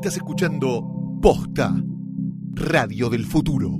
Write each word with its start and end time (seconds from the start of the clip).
Estás 0.00 0.16
escuchando 0.16 0.82
Posta, 1.20 1.74
Radio 2.54 3.10
del 3.10 3.26
Futuro. 3.26 3.78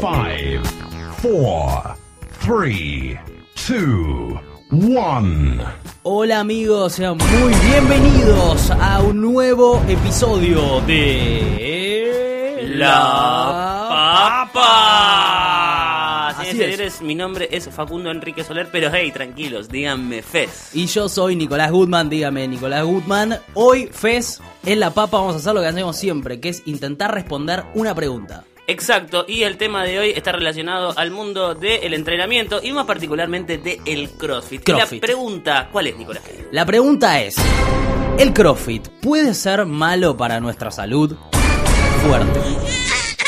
Five, 0.00 0.62
four, 1.18 1.94
three, 2.40 3.18
two, 3.66 4.40
one. 4.70 5.62
Hola 6.04 6.40
amigos, 6.40 6.94
sean 6.94 7.18
muy 7.18 7.52
bienvenidos 7.68 8.70
a 8.70 9.02
un 9.02 9.20
nuevo 9.20 9.82
episodio 9.86 10.80
de 10.86 12.64
La 12.78 13.63
Señores 16.54 16.68
y 16.68 16.72
es. 16.72 16.76
señores, 16.76 17.02
mi 17.02 17.14
nombre 17.14 17.48
es 17.50 17.68
Facundo 17.68 18.10
Enrique 18.10 18.44
Soler, 18.44 18.68
pero 18.70 18.90
hey, 18.92 19.10
tranquilos, 19.12 19.68
díganme 19.68 20.22
Fez. 20.22 20.70
Y 20.72 20.86
yo 20.86 21.08
soy 21.08 21.36
Nicolás 21.36 21.70
Goodman, 21.70 22.08
dígame 22.08 22.46
Nicolás 22.48 22.84
Goodman. 22.84 23.38
Hoy, 23.54 23.88
Fez, 23.92 24.40
en 24.64 24.80
La 24.80 24.92
Papa 24.92 25.18
vamos 25.18 25.34
a 25.34 25.38
hacer 25.38 25.54
lo 25.54 25.60
que 25.60 25.66
hacemos 25.66 25.96
siempre, 25.96 26.40
que 26.40 26.50
es 26.50 26.62
intentar 26.66 27.12
responder 27.12 27.64
una 27.74 27.94
pregunta. 27.94 28.44
Exacto, 28.66 29.26
y 29.28 29.42
el 29.42 29.58
tema 29.58 29.84
de 29.84 29.98
hoy 29.98 30.10
está 30.10 30.32
relacionado 30.32 30.96
al 30.96 31.10
mundo 31.10 31.54
del 31.54 31.92
entrenamiento 31.92 32.60
y 32.62 32.72
más 32.72 32.86
particularmente 32.86 33.58
del 33.58 34.10
CrossFit. 34.10 34.60
Y 34.60 34.64
CrossFit. 34.64 35.02
la 35.02 35.06
pregunta, 35.06 35.68
¿cuál 35.70 35.88
es, 35.88 35.96
Nicolás? 35.98 36.22
La 36.50 36.64
pregunta 36.64 37.20
es, 37.20 37.36
¿el 38.18 38.32
CrossFit 38.32 38.88
puede 39.02 39.34
ser 39.34 39.66
malo 39.66 40.16
para 40.16 40.40
nuestra 40.40 40.70
salud? 40.70 41.14
Fuerte. 42.06 42.83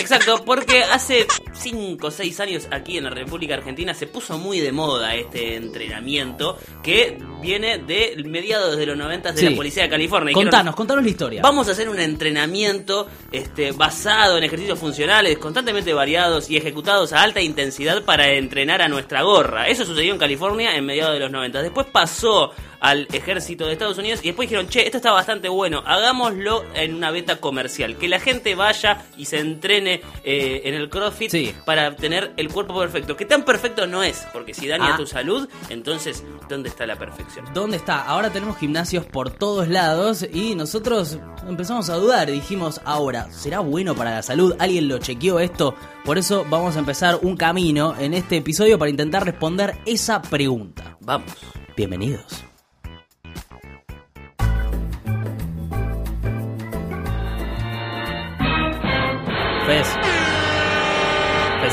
Exacto, 0.06 0.44
porque 0.44 0.84
hace 0.84 1.26
5 1.52 2.06
o 2.06 2.10
6 2.10 2.40
años 2.40 2.68
aquí 2.70 2.96
en 2.96 3.04
la 3.04 3.10
República 3.10 3.54
Argentina 3.54 3.92
se 3.92 4.06
puso 4.06 4.38
muy 4.38 4.60
de 4.60 4.70
moda 4.70 5.14
este 5.16 5.56
entrenamiento 5.56 6.58
que 6.82 7.18
viene 7.42 7.78
de 7.78 8.22
mediados 8.24 8.76
de 8.76 8.86
los 8.86 8.96
90 8.96 9.32
de 9.32 9.38
Sí. 9.40 9.48
la 9.50 9.56
Policía 9.56 9.82
de 9.84 9.88
California. 9.88 10.28
Dijeron, 10.28 10.44
Contanos, 10.50 10.76
contanos 10.76 11.02
la 11.04 11.10
historia. 11.10 11.42
Vamos 11.42 11.68
a 11.68 11.72
hacer 11.72 11.88
un 11.88 11.98
entrenamiento 11.98 13.08
este, 13.32 13.72
basado 13.72 14.38
en 14.38 14.44
ejercicios 14.44 14.78
funcionales, 14.78 15.38
constantemente 15.38 15.92
variados 15.92 16.48
y 16.50 16.56
ejecutados 16.56 17.12
a 17.12 17.22
alta 17.22 17.41
intensidad 17.41 18.04
para 18.04 18.28
entrenar 18.32 18.82
a 18.82 18.88
nuestra 18.88 19.22
gorra. 19.22 19.66
Eso 19.68 19.84
sucedió 19.84 20.12
en 20.12 20.18
California 20.18 20.76
en 20.76 20.84
mediados 20.86 21.14
de 21.14 21.20
los 21.20 21.30
90. 21.32 21.62
Después 21.62 21.86
pasó 21.91 22.52
al 22.80 23.08
ejército 23.12 23.66
de 23.66 23.72
Estados 23.72 23.98
Unidos 23.98 24.20
y 24.22 24.27
después 24.28 24.48
dijeron, 24.48 24.69
che, 24.69 24.84
esto 24.84 24.96
está 24.98 25.12
bastante 25.12 25.48
bueno, 25.48 25.82
hagámoslo 25.86 26.64
en 26.74 26.94
una 26.94 27.10
beta 27.10 27.36
comercial. 27.36 27.96
Que 27.96 28.08
la 28.08 28.20
gente 28.20 28.55
vaya 28.55 29.05
y 29.16 29.24
se 29.27 29.38
entrene 29.41 30.02
eh, 30.24 30.62
en 30.64 30.74
el 30.74 30.88
CrossFit 30.88 31.30
Sí. 31.30 31.54
para 31.64 31.88
obtener 31.88 32.32
el 32.36 32.48
cuerpo 32.48 32.78
perfecto. 32.78 33.16
Que 33.16 33.24
tan 33.24 33.44
perfecto 33.44 33.86
no 33.86 34.02
es, 34.02 34.27
porque 34.32 34.54
si 34.54 34.66
daña 34.69 34.94
Ah. 34.94 34.97
tu 34.97 35.06
salud, 35.06 35.48
entonces, 35.69 36.24
¿dónde 36.48 36.69
está 36.69 36.86
la 36.86 36.97
perfección? 36.97 37.47
¿Dónde 37.52 37.77
está? 37.77 38.02
Ahora 38.04 38.30
tenemos 38.30 38.56
gimnasios 38.58 39.04
por 39.04 39.30
todos 39.30 39.69
lados 39.69 40.27
y 40.32 40.54
nosotros 40.54 41.19
empezamos 41.48 41.88
a 41.91 41.94
dudar 41.97 42.30
dijimos, 42.30 42.80
ahora, 42.84 43.30
¿será 43.32 43.60
bueno 43.60 43.94
para 43.94 44.10
la 44.14 44.22
salud? 44.22 44.54
¿Alguien 44.58 44.88
lo 44.88 44.98
chequeó 44.98 45.41
esto? 45.41 45.74
Por 46.04 46.19
eso 46.19 46.47
vamos 46.48 46.77
a 46.77 46.78
empezar 46.78 47.19
un 47.22 47.36
camino 47.36 47.94
en 47.98 48.14
este 48.14 48.36
episodio 48.36 48.78
para 48.78 48.91
intentar 48.91 49.24
responder 49.24 49.77
esa 49.86 50.22
pregunta. 50.22 50.97
Vamos. 51.00 51.32
Bienvenidos. 51.77 52.45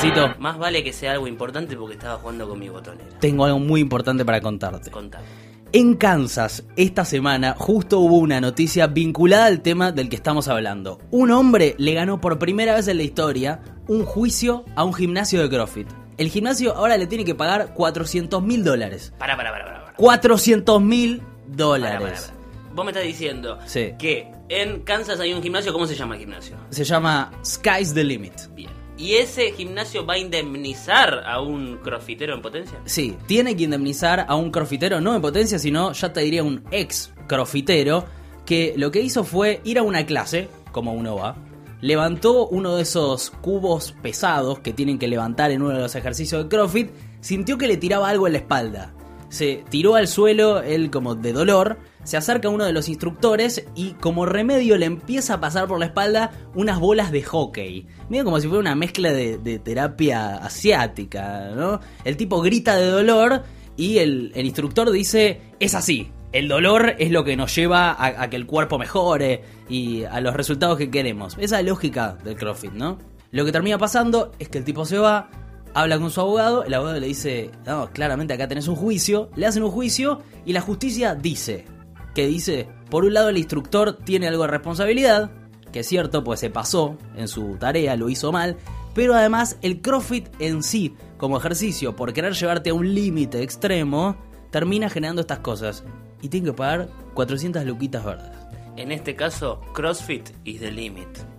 Fecito, 0.10 0.36
Más 0.40 0.58
vale 0.58 0.84
que 0.84 0.94
sea 0.94 1.14
algo 1.14 1.28
importante 1.28 1.76
porque 1.76 1.94
estaba 1.96 2.16
jugando 2.18 2.48
con 2.48 2.60
mi 2.60 2.70
botonera. 2.70 3.10
tengo 3.20 3.46
algo 3.46 3.60
muy 3.60 3.82
importante 3.82 4.24
para 4.26 4.42
contarte. 4.42 4.92
Contame. 4.92 5.26
En 5.72 5.96
Kansas, 5.96 6.64
esta 6.76 7.04
semana, 7.04 7.56
justo 7.58 8.00
hubo 8.00 8.18
una 8.18 8.40
noticia 8.40 8.86
vinculada 8.88 9.46
al 9.48 9.62
tema 9.62 9.92
del 9.92 10.08
que 10.08 10.16
estamos 10.16 10.48
hablando. 10.48 11.00
Un 11.10 11.32
hombre 11.32 11.74
le 11.80 11.94
ganó 11.96 12.22
por 12.22 12.38
primera 12.38 12.76
vez 12.76 12.88
en 12.88 12.98
la 12.98 13.04
historia 13.04 13.60
un 13.88 14.06
juicio 14.06 14.66
a 14.76 14.84
un 14.84 14.94
gimnasio 14.94 15.42
de 15.42 15.50
CrossFit. 15.50 15.88
El 16.18 16.30
gimnasio 16.30 16.76
ahora 16.76 16.96
le 16.98 17.08
tiene 17.08 17.26
que 17.26 17.34
pagar 17.34 17.74
400 17.74 18.44
mil 18.44 18.64
dólares. 18.64 19.14
Para, 19.18 19.36
para, 19.36 19.52
para, 19.52 19.66
para. 19.66 19.94
400 19.96 20.80
mil 20.80 21.24
dólares. 21.48 22.32
Vos 22.76 22.86
me 22.86 22.92
estás 22.92 23.04
diciendo 23.06 23.58
Sí. 23.66 23.94
que 23.98 24.32
en 24.50 24.82
Kansas 24.82 25.20
hay 25.20 25.34
un 25.34 25.42
gimnasio, 25.42 25.74
¿cómo 25.74 25.88
se 25.88 25.96
llama 25.96 26.14
el 26.16 26.22
gimnasio? 26.22 26.56
Se 26.70 26.84
llama 26.84 27.32
Sky's 27.44 27.94
the 27.96 28.04
Limit. 28.04 28.34
Bien. 28.54 28.70
¿Y 28.98 29.16
ese 29.16 29.52
gimnasio 29.52 30.06
va 30.06 30.14
a 30.14 30.18
indemnizar 30.20 31.24
a 31.26 31.42
un 31.42 31.78
crossfitero 31.78 32.36
en 32.36 32.42
potencia? 32.42 32.80
Sí, 32.86 33.18
tiene 33.26 33.56
que 33.56 33.64
indemnizar 33.64 34.26
a 34.28 34.36
un 34.36 34.52
crofitero, 34.52 35.02
no 35.02 35.16
en 35.16 35.22
potencia, 35.22 35.58
sino 35.58 35.94
ya 35.94 36.14
te 36.14 36.22
diría 36.22 36.44
un 36.44 36.64
ex 36.72 37.12
crofitero, 37.28 38.06
que 38.46 38.74
lo 38.78 38.92
que 38.92 39.02
hizo 39.02 39.24
fue 39.24 39.62
ir 39.64 39.80
a 39.80 39.84
una 39.84 40.06
clase, 40.06 40.48
como 40.72 40.94
uno 40.94 41.16
va, 41.16 41.36
levantó 41.82 42.48
uno 42.48 42.76
de 42.76 42.84
esos 42.84 43.32
cubos 43.32 43.94
pesados 44.02 44.60
que 44.60 44.74
tienen 44.74 45.00
que 45.00 45.08
levantar 45.08 45.52
en 45.52 45.62
uno 45.62 45.76
de 45.76 45.82
los 45.82 45.96
ejercicios 45.96 46.44
de 46.44 46.50
CrossFit, 46.50 46.92
sintió 47.20 47.58
que 47.58 47.68
le 47.68 47.78
tiraba 47.78 48.10
algo 48.10 48.28
en 48.28 48.34
la 48.34 48.40
espalda. 48.40 48.94
Se 49.30 49.64
tiró 49.70 49.96
al 49.96 50.08
suelo, 50.08 50.62
él 50.62 50.92
como 50.92 51.16
de 51.16 51.34
dolor, 51.34 51.78
se 52.04 52.18
acerca 52.18 52.50
uno 52.50 52.66
de 52.66 52.74
los 52.74 52.90
instructores 52.90 53.66
y 53.76 53.92
como 53.94 54.26
remedio 54.26 54.78
le 54.78 54.86
empieza 54.86 55.36
a 55.36 55.40
pasar 55.40 55.68
por 55.68 55.80
la 55.80 55.86
espalda 55.86 56.32
unas 56.56 56.80
bolas 56.80 57.12
de 57.12 57.24
hockey. 57.24 57.88
Medio 58.10 58.26
como 58.26 58.40
si 58.40 58.48
fuera 58.48 58.60
una 58.60 58.76
mezcla 58.76 59.12
de, 59.12 59.60
terapia 59.64 60.36
asiática, 60.38 61.52
¿no? 61.56 61.80
El 62.04 62.18
tipo 62.18 62.42
grita 62.42 62.76
de 62.76 62.88
dolor 62.88 63.44
y 63.78 64.00
el, 64.00 64.32
instructor 64.36 64.92
dice, 64.92 65.42
es 65.60 65.76
así, 65.76 66.12
el 66.32 66.48
dolor 66.48 66.96
es 67.00 67.12
lo 67.12 67.24
que 67.24 67.38
nos 67.38 67.56
lleva 67.56 67.92
a, 67.92 68.24
a 68.24 68.30
que 68.30 68.36
el 68.36 68.46
cuerpo 68.46 68.78
mejore 68.78 69.44
y 69.70 70.04
a 70.04 70.20
los 70.20 70.36
resultados 70.36 70.78
que 70.78 70.92
queremos. 70.92 71.34
Esa 71.34 71.44
es 71.44 71.52
la 71.52 71.62
lógica 71.62 72.18
del 72.24 72.36
CrossFit, 72.36 72.74
¿no? 72.74 72.98
Lo 73.32 73.46
que 73.46 73.52
termina 73.52 73.78
pasando 73.78 74.32
es 74.38 74.50
que 74.50 74.60
el 74.60 74.64
tipo 74.64 74.86
se 74.86 74.98
va, 75.00 75.30
habla 75.74 75.98
con 75.98 76.12
su 76.12 76.22
abogado, 76.22 76.64
el 76.64 76.74
abogado 76.74 77.00
le 77.00 77.08
dice, 77.08 77.50
no, 77.66 77.90
claramente 77.92 78.34
acá 78.34 78.48
tenés 78.48 78.68
un 78.68 78.76
juicio, 78.76 79.32
le 79.36 79.48
hacen 79.48 79.64
un 79.64 79.72
juicio 79.72 80.22
y 80.46 80.54
la 80.54 80.62
justicia 80.62 81.16
dice, 81.16 81.66
que 82.14 82.28
dice, 82.28 82.68
por 82.90 83.06
un 83.06 83.14
lado 83.14 83.30
el 83.30 83.38
instructor 83.38 83.98
tiene 83.98 84.28
algo 84.28 84.44
de 84.44 84.50
responsabilidad, 84.50 85.32
que 85.72 85.80
es 85.80 85.88
cierto, 85.88 86.24
pues 86.24 86.40
se 86.40 86.50
pasó 86.50 86.98
en 87.16 87.28
su 87.28 87.58
tarea, 87.58 87.96
lo 87.96 88.10
hizo 88.10 88.32
mal, 88.32 88.58
pero 88.94 89.16
además 89.16 89.58
el 89.62 89.82
CrossFit 89.82 90.28
en 90.40 90.64
sí, 90.64 90.96
como 91.18 91.38
ejercicio, 91.38 91.96
por 91.96 92.14
querer 92.14 92.34
llevarte 92.34 92.70
a 92.70 92.74
un 92.74 92.94
límite 92.94 93.42
extremo, 93.42 94.16
termina 94.52 94.90
generando 94.90 95.22
estas 95.22 95.40
cosas. 95.40 95.84
Y 96.22 96.30
tiene 96.30 96.48
que 96.48 96.54
pagar 96.54 96.90
400 97.16 97.66
luquitas 97.66 98.06
verdes. 98.06 98.32
En 98.78 98.92
este 98.92 99.16
caso, 99.16 99.60
CrossFit 99.74 100.30
is 100.46 100.60
the 100.60 100.72
limit. 100.72 101.33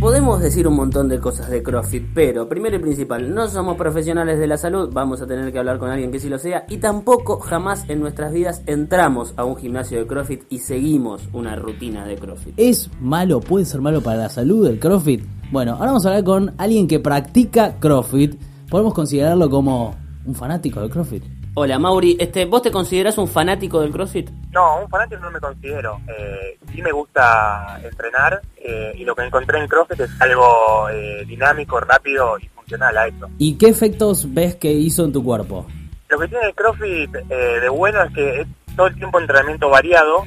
Podemos 0.00 0.40
decir 0.40 0.68
un 0.68 0.76
montón 0.76 1.08
de 1.08 1.18
cosas 1.18 1.48
de 1.48 1.62
CrossFit, 1.62 2.04
pero 2.12 2.46
primero 2.50 2.76
y 2.76 2.80
principal, 2.80 3.34
no 3.34 3.48
somos 3.48 3.78
profesionales 3.78 4.38
de 4.38 4.46
la 4.46 4.58
salud, 4.58 4.90
vamos 4.92 5.22
a 5.22 5.26
tener 5.26 5.50
que 5.50 5.58
hablar 5.58 5.78
con 5.78 5.90
alguien 5.90 6.12
que 6.12 6.20
sí 6.20 6.28
lo 6.28 6.38
sea, 6.38 6.66
y 6.68 6.76
tampoco 6.76 7.40
jamás 7.40 7.88
en 7.88 8.00
nuestras 8.00 8.30
vidas 8.30 8.62
entramos 8.66 9.32
a 9.38 9.44
un 9.44 9.56
gimnasio 9.56 9.98
de 9.98 10.06
CrossFit 10.06 10.42
y 10.50 10.58
seguimos 10.58 11.26
una 11.32 11.56
rutina 11.56 12.04
de 12.04 12.16
CrossFit. 12.16 12.52
¿Es 12.58 12.90
malo, 13.00 13.40
puede 13.40 13.64
ser 13.64 13.80
malo 13.80 14.02
para 14.02 14.18
la 14.18 14.28
salud 14.28 14.66
el 14.66 14.78
CrossFit? 14.78 15.24
Bueno, 15.50 15.72
ahora 15.72 15.86
vamos 15.86 16.04
a 16.04 16.10
hablar 16.10 16.24
con 16.24 16.54
alguien 16.58 16.86
que 16.86 17.00
practica 17.00 17.76
CrossFit. 17.80 18.38
Podemos 18.68 18.92
considerarlo 18.92 19.48
como 19.48 19.94
un 20.26 20.34
fanático 20.34 20.80
del 20.80 20.90
CrossFit. 20.90 21.24
Hola 21.54 21.78
Mauri, 21.78 22.18
este, 22.20 22.44
¿vos 22.44 22.60
te 22.60 22.70
considerás 22.70 23.16
un 23.16 23.28
fanático 23.28 23.80
del 23.80 23.90
CrossFit? 23.90 24.28
No, 24.56 24.80
un 24.80 24.88
fanático 24.88 25.20
no 25.20 25.30
me 25.30 25.38
considero. 25.38 26.00
Eh, 26.08 26.58
sí 26.72 26.80
me 26.80 26.90
gusta 26.90 27.78
entrenar 27.84 28.40
eh, 28.56 28.94
y 28.96 29.04
lo 29.04 29.14
que 29.14 29.26
encontré 29.26 29.58
en 29.58 29.68
CrossFit 29.68 30.00
es 30.00 30.10
algo 30.18 30.88
eh, 30.88 31.26
dinámico, 31.26 31.78
rápido 31.78 32.38
y 32.38 32.48
funcional 32.48 32.96
a 32.96 33.06
eso. 33.06 33.28
¿Y 33.36 33.58
qué 33.58 33.68
efectos 33.68 34.32
ves 34.32 34.54
que 34.54 34.72
hizo 34.72 35.04
en 35.04 35.12
tu 35.12 35.22
cuerpo? 35.22 35.66
Lo 36.08 36.18
que 36.18 36.28
tiene 36.28 36.46
el 36.46 36.54
CrossFit 36.54 37.10
de 37.10 37.68
bueno 37.68 38.02
es 38.04 38.14
que 38.14 38.40
es 38.40 38.48
todo 38.74 38.86
el 38.86 38.94
tiempo 38.94 39.20
entrenamiento 39.20 39.68
variado, 39.68 40.24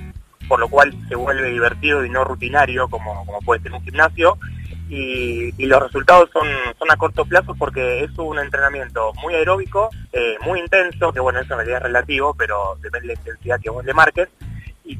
por 0.47 0.59
lo 0.59 0.69
cual 0.69 0.93
se 1.07 1.15
vuelve 1.15 1.49
divertido 1.49 2.05
y 2.05 2.11
no 2.11 2.23
rutinario 2.23 2.87
como, 2.87 3.25
como 3.25 3.39
puede 3.39 3.63
ser 3.63 3.73
un 3.73 3.81
gimnasio. 3.81 4.37
Y, 4.89 5.65
los 5.65 5.83
resultados 5.83 6.29
son, 6.33 6.47
son 6.79 6.91
a 6.91 6.97
corto 6.97 7.23
plazo 7.23 7.53
porque 7.53 8.03
es 8.03 8.17
un 8.17 8.39
entrenamiento 8.39 9.13
muy 9.21 9.35
aeróbico, 9.35 9.89
eh, 10.11 10.35
muy 10.43 10.59
intenso, 10.59 11.13
que 11.13 11.19
bueno, 11.19 11.39
eso 11.39 11.53
en 11.53 11.59
realidad 11.59 11.77
es 11.77 11.83
relativo, 11.83 12.33
pero 12.35 12.75
depende 12.81 13.07
de 13.09 13.13
la 13.13 13.19
intensidad 13.19 13.59
que 13.61 13.69
vos 13.69 13.85
le 13.85 13.93
marques, 13.93 14.29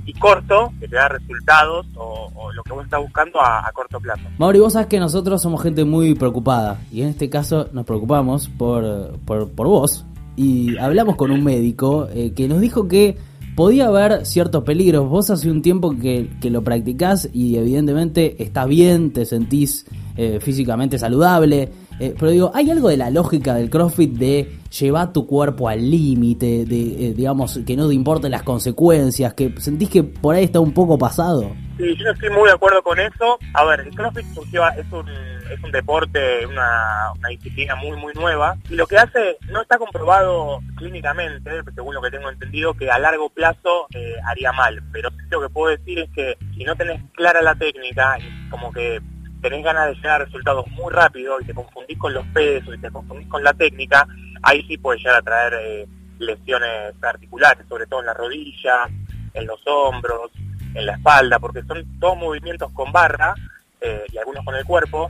y, 0.06 0.13
corto, 0.13 0.71
que 0.80 0.88
te 0.88 0.95
da 0.95 1.07
resultados 1.07 1.88
o, 1.95 2.51
lo 2.53 2.63
que 2.63 2.74
vos 2.74 2.83
estás 2.83 3.01
buscando 3.01 3.41
a, 3.41 3.69
corto 3.74 4.00
plazo. 4.00 4.21
Mauri, 4.38 4.59
vos 4.59 4.74
sabés 4.74 4.88
que 4.88 5.00
nosotros 5.00 5.41
somos 5.41 5.63
gente 5.63 5.83
muy 5.83 6.13
preocupada 6.13 6.80
y 6.91 7.01
en 7.01 7.09
este 7.09 7.30
caso 7.30 7.69
nos 7.71 7.86
preocupamos 7.86 8.50
por, 8.50 9.18
por, 9.25 9.50
por 9.51 9.68
vos 9.68 10.06
y 10.36 10.77
hablamos 10.77 11.15
con 11.15 11.31
un 11.31 11.44
médico 11.44 12.07
eh, 12.13 12.33
que 12.36 12.47
nos 12.47 12.62
dijo 12.62 12.88
que 12.88 13.18
podía 13.60 13.88
haber 13.88 14.26
ciertos 14.26 14.64
peligros. 14.64 15.10
Vos 15.10 15.30
hace 15.30 15.52
un 15.52 15.62
tiempo 15.62 15.94
que, 16.02 16.30
que 16.42 16.50
lo 16.50 16.64
practicás 16.64 17.28
y 17.34 17.58
evidentemente 17.58 18.42
estás 18.42 18.70
bien, 18.70 19.12
te 19.12 19.26
sentís 19.26 19.86
eh, 20.16 20.40
físicamente 20.40 20.98
saludable. 20.98 21.70
Eh, 22.00 22.16
pero 22.18 22.32
digo, 22.32 22.52
¿hay 22.54 22.72
algo 22.72 22.88
de 22.88 22.96
la 22.96 23.10
lógica 23.10 23.56
del 23.56 23.70
CrossFit 23.70 24.14
de 24.14 24.60
llevar 24.80 25.12
tu 25.12 25.28
cuerpo 25.28 25.68
al 25.68 25.92
límite, 25.92 26.64
de 26.64 27.08
eh, 27.08 27.14
digamos, 27.14 27.60
que 27.68 27.76
no 27.76 27.90
te 27.90 27.96
importen 27.96 28.32
las 28.32 28.44
consecuencias, 28.44 29.34
que 29.34 29.54
sentís 29.60 29.90
que 29.90 30.04
por 30.04 30.36
ahí 30.36 30.46
está 30.46 30.62
un 30.62 30.74
poco 30.74 30.98
pasado? 30.98 31.52
Sí, 31.78 31.84
yo 31.98 32.12
estoy 32.12 32.30
muy 32.30 32.48
de 32.48 32.54
acuerdo 32.54 32.82
con 32.82 32.98
eso. 32.98 33.40
A 33.54 33.66
ver, 33.66 33.82
el 33.82 33.94
CrossFit 33.94 34.26
es 34.26 34.94
un, 34.94 35.06
es 35.50 35.63
un 35.63 35.72
deporte, 35.72 36.46
una, 36.46 37.12
disciplina 37.30 37.75
muy, 37.75 37.98
muy 37.98 38.13
nueva. 38.13 38.57
Y 38.69 38.75
lo 38.75 38.88
que 38.88 38.98
hace, 38.98 39.38
no 39.50 39.62
está 39.62 39.78
comprobado 39.78 40.60
clínicamente, 40.75 41.50
según 41.74 41.96
lo 41.96 42.01
que 42.01 42.12
tengo 42.12 42.30
entendido, 42.30 42.74
que 42.74 42.90
a 42.90 43.00
largo 43.00 43.30
plazo 43.30 43.88
eh, 43.94 44.16
haría 44.25 44.51
mal. 44.51 44.81
Pero 44.92 45.10
lo 45.30 45.42
que 45.42 45.50
puedo 45.50 45.75
decir 45.75 46.00
es 46.00 46.10
que 46.12 46.38
si 46.56 46.63
no 46.63 46.75
tenés 46.75 47.01
clara 47.13 47.42
la 47.42 47.56
técnica, 47.56 48.18
como 48.50 48.72
que 48.72 49.01
tenés 49.42 49.63
ganas 49.63 49.88
de 49.88 49.96
llegar 49.96 50.22
a 50.22 50.25
resultados 50.25 50.68
muy 50.72 50.92
rápido 50.92 51.40
y 51.40 51.46
te 51.46 51.54
confundís 51.54 51.98
con 51.98 52.13
los 52.13 52.25
pesos 52.28 52.75
y 52.75 52.80
te 52.80 52.92
confundís 52.92 53.28
con 53.28 53.44
la 53.44 53.54
técnica, 53.54 54.07
ahí 54.42 54.66
sí 54.68 54.78
puede 54.78 55.00
llegar 55.00 55.16
a 55.16 55.22
traer 55.22 55.54
eh, 55.62 55.88
lesiones 56.19 56.94
articulares, 57.01 57.66
sobre 57.68 57.88
todo 57.88 58.01
en 58.01 58.07
las 58.07 58.18
rodillas, 58.18 58.90
en 59.34 59.48
los 59.48 59.62
hombros, 59.66 60.31
en 60.74 60.86
la 60.86 60.94
espalda, 60.94 61.40
porque 61.40 61.63
son 61.63 62.00
todos 62.00 62.18
movimientos 62.18 62.72
con 62.74 62.92
barra 62.92 63.34
eh, 63.81 64.04
y 64.12 64.18
algunos 64.18 64.44
con 64.44 64.56
el 64.56 64.66
cuerpo, 64.66 65.10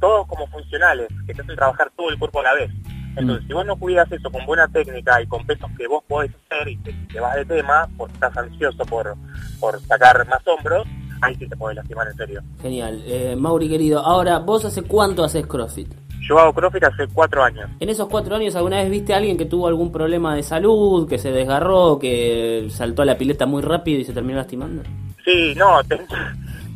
todos 0.00 0.26
como 0.26 0.46
funcionales, 0.48 1.08
que 1.26 1.34
te 1.34 1.42
hacen 1.42 1.56
trabajar 1.56 1.90
todo 1.96 2.10
el 2.10 2.18
cuerpo 2.18 2.40
a 2.40 2.44
la 2.44 2.54
vez. 2.54 2.70
Entonces, 3.16 3.46
si 3.46 3.52
vos 3.52 3.64
no 3.64 3.76
cuidas 3.76 4.10
eso 4.10 4.28
con 4.30 4.44
buena 4.44 4.66
técnica 4.68 5.22
y 5.22 5.26
con 5.26 5.46
pesos 5.46 5.70
que 5.78 5.86
vos 5.86 6.02
podés 6.08 6.32
hacer 6.50 6.68
y 6.68 6.76
te, 6.78 6.92
te 7.12 7.20
vas 7.20 7.36
de 7.36 7.44
tema, 7.44 7.88
porque 7.96 8.14
estás 8.14 8.36
ansioso 8.36 8.84
por, 8.86 9.14
por 9.60 9.80
sacar 9.82 10.26
más 10.28 10.40
hombros, 10.48 10.84
ahí 11.22 11.34
sí 11.36 11.46
te 11.48 11.56
podés 11.56 11.76
lastimar 11.76 12.08
en 12.08 12.16
serio. 12.16 12.42
Genial. 12.60 13.02
Eh, 13.06 13.36
Mauri, 13.38 13.68
querido, 13.68 14.00
ahora, 14.00 14.40
¿vos 14.40 14.64
hace 14.64 14.82
cuánto 14.82 15.22
haces 15.22 15.46
CrossFit? 15.46 15.88
Yo 16.28 16.38
hago 16.40 16.52
CrossFit 16.54 16.82
hace 16.84 17.06
cuatro 17.12 17.44
años. 17.44 17.70
En 17.78 17.88
esos 17.88 18.08
cuatro 18.08 18.34
años, 18.34 18.56
¿alguna 18.56 18.78
vez 18.78 18.90
viste 18.90 19.14
a 19.14 19.18
alguien 19.18 19.36
que 19.36 19.44
tuvo 19.44 19.68
algún 19.68 19.92
problema 19.92 20.34
de 20.34 20.42
salud, 20.42 21.08
que 21.08 21.18
se 21.18 21.30
desgarró, 21.30 21.98
que 22.00 22.66
saltó 22.70 23.02
a 23.02 23.04
la 23.04 23.16
pileta 23.16 23.46
muy 23.46 23.62
rápido 23.62 24.00
y 24.00 24.04
se 24.04 24.12
terminó 24.12 24.38
lastimando? 24.38 24.82
Sí, 25.24 25.54
no, 25.56 25.84
ten- 25.84 26.06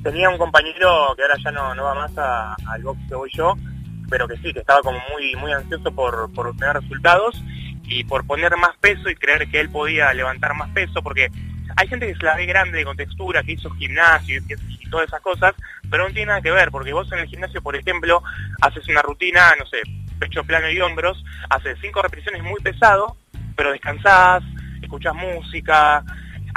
tenía 0.02 0.30
un 0.30 0.38
compañero 0.38 1.14
que 1.16 1.22
ahora 1.22 1.34
ya 1.42 1.50
no, 1.50 1.74
no 1.74 1.84
va 1.84 1.94
más 1.94 2.12
al 2.18 2.82
box 2.82 3.00
que 3.08 3.14
voy 3.14 3.30
yo, 3.34 3.54
pero 4.08 4.26
que 4.26 4.36
sí, 4.38 4.52
que 4.52 4.60
estaba 4.60 4.80
como 4.80 4.98
muy 5.12 5.34
muy 5.36 5.52
ansioso 5.52 5.92
por, 5.92 6.32
por 6.32 6.48
obtener 6.48 6.76
resultados 6.76 7.42
y 7.84 8.04
por 8.04 8.26
poner 8.26 8.56
más 8.56 8.76
peso 8.80 9.08
y 9.08 9.14
creer 9.14 9.48
que 9.50 9.60
él 9.60 9.70
podía 9.70 10.12
levantar 10.12 10.54
más 10.54 10.70
peso, 10.70 11.02
porque 11.02 11.28
hay 11.76 11.88
gente 11.88 12.06
que 12.06 12.14
se 12.14 12.24
la 12.24 12.36
ve 12.36 12.46
grande 12.46 12.84
con 12.84 12.96
textura, 12.96 13.42
que 13.42 13.52
hizo 13.52 13.70
gimnasio 13.70 14.40
y 14.48 14.90
todas 14.90 15.08
esas 15.08 15.20
cosas, 15.20 15.54
pero 15.90 16.06
no 16.06 16.14
tiene 16.14 16.26
nada 16.26 16.40
que 16.40 16.50
ver, 16.50 16.70
porque 16.70 16.92
vos 16.92 17.10
en 17.12 17.20
el 17.20 17.28
gimnasio, 17.28 17.62
por 17.62 17.76
ejemplo, 17.76 18.22
haces 18.60 18.86
una 18.88 19.02
rutina, 19.02 19.52
no 19.58 19.66
sé, 19.66 19.82
pecho 20.18 20.44
plano 20.44 20.70
y 20.70 20.80
hombros, 20.80 21.22
haces 21.50 21.78
cinco 21.80 22.02
repeticiones 22.02 22.42
muy 22.42 22.60
pesado, 22.60 23.16
pero 23.56 23.72
descansás, 23.72 24.42
escuchás 24.82 25.14
música. 25.14 26.04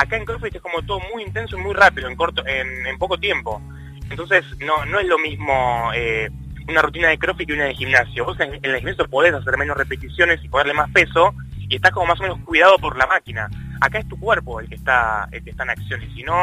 Acá 0.01 0.17
en 0.17 0.25
CrossFit 0.25 0.55
es 0.55 0.61
como 0.63 0.81
todo 0.81 0.99
muy 1.13 1.21
intenso 1.21 1.55
y 1.55 1.61
muy 1.61 1.75
rápido, 1.75 2.09
en 2.09 2.15
corto, 2.15 2.43
en, 2.47 2.97
poco 2.97 3.19
tiempo. 3.19 3.61
Entonces 4.09 4.43
no, 4.57 4.83
no 4.85 4.99
es 4.99 5.05
lo 5.05 5.19
mismo 5.19 5.91
eh, 5.93 6.27
una 6.67 6.81
rutina 6.81 7.09
de 7.09 7.19
CrossFit 7.19 7.47
que 7.47 7.53
una 7.53 7.65
de 7.65 7.75
gimnasio. 7.75 8.25
Vos 8.25 8.39
en, 8.39 8.55
en 8.55 8.65
el 8.65 8.77
gimnasio 8.77 9.07
podés 9.07 9.35
hacer 9.35 9.55
menos 9.57 9.77
repeticiones 9.77 10.43
y 10.43 10.49
ponerle 10.49 10.73
más 10.73 10.89
peso 10.89 11.35
y 11.55 11.75
estás 11.75 11.91
como 11.91 12.07
más 12.07 12.19
o 12.19 12.23
menos 12.23 12.39
cuidado 12.39 12.79
por 12.79 12.97
la 12.97 13.05
máquina. 13.05 13.47
Acá 13.79 13.99
es 13.99 14.07
tu 14.07 14.19
cuerpo 14.19 14.59
el 14.59 14.67
que 14.67 14.75
está, 14.75 15.29
el 15.31 15.43
que 15.43 15.51
está 15.51 15.63
en 15.63 15.69
acción 15.69 16.01
y 16.01 16.15
si 16.15 16.23
no, 16.23 16.35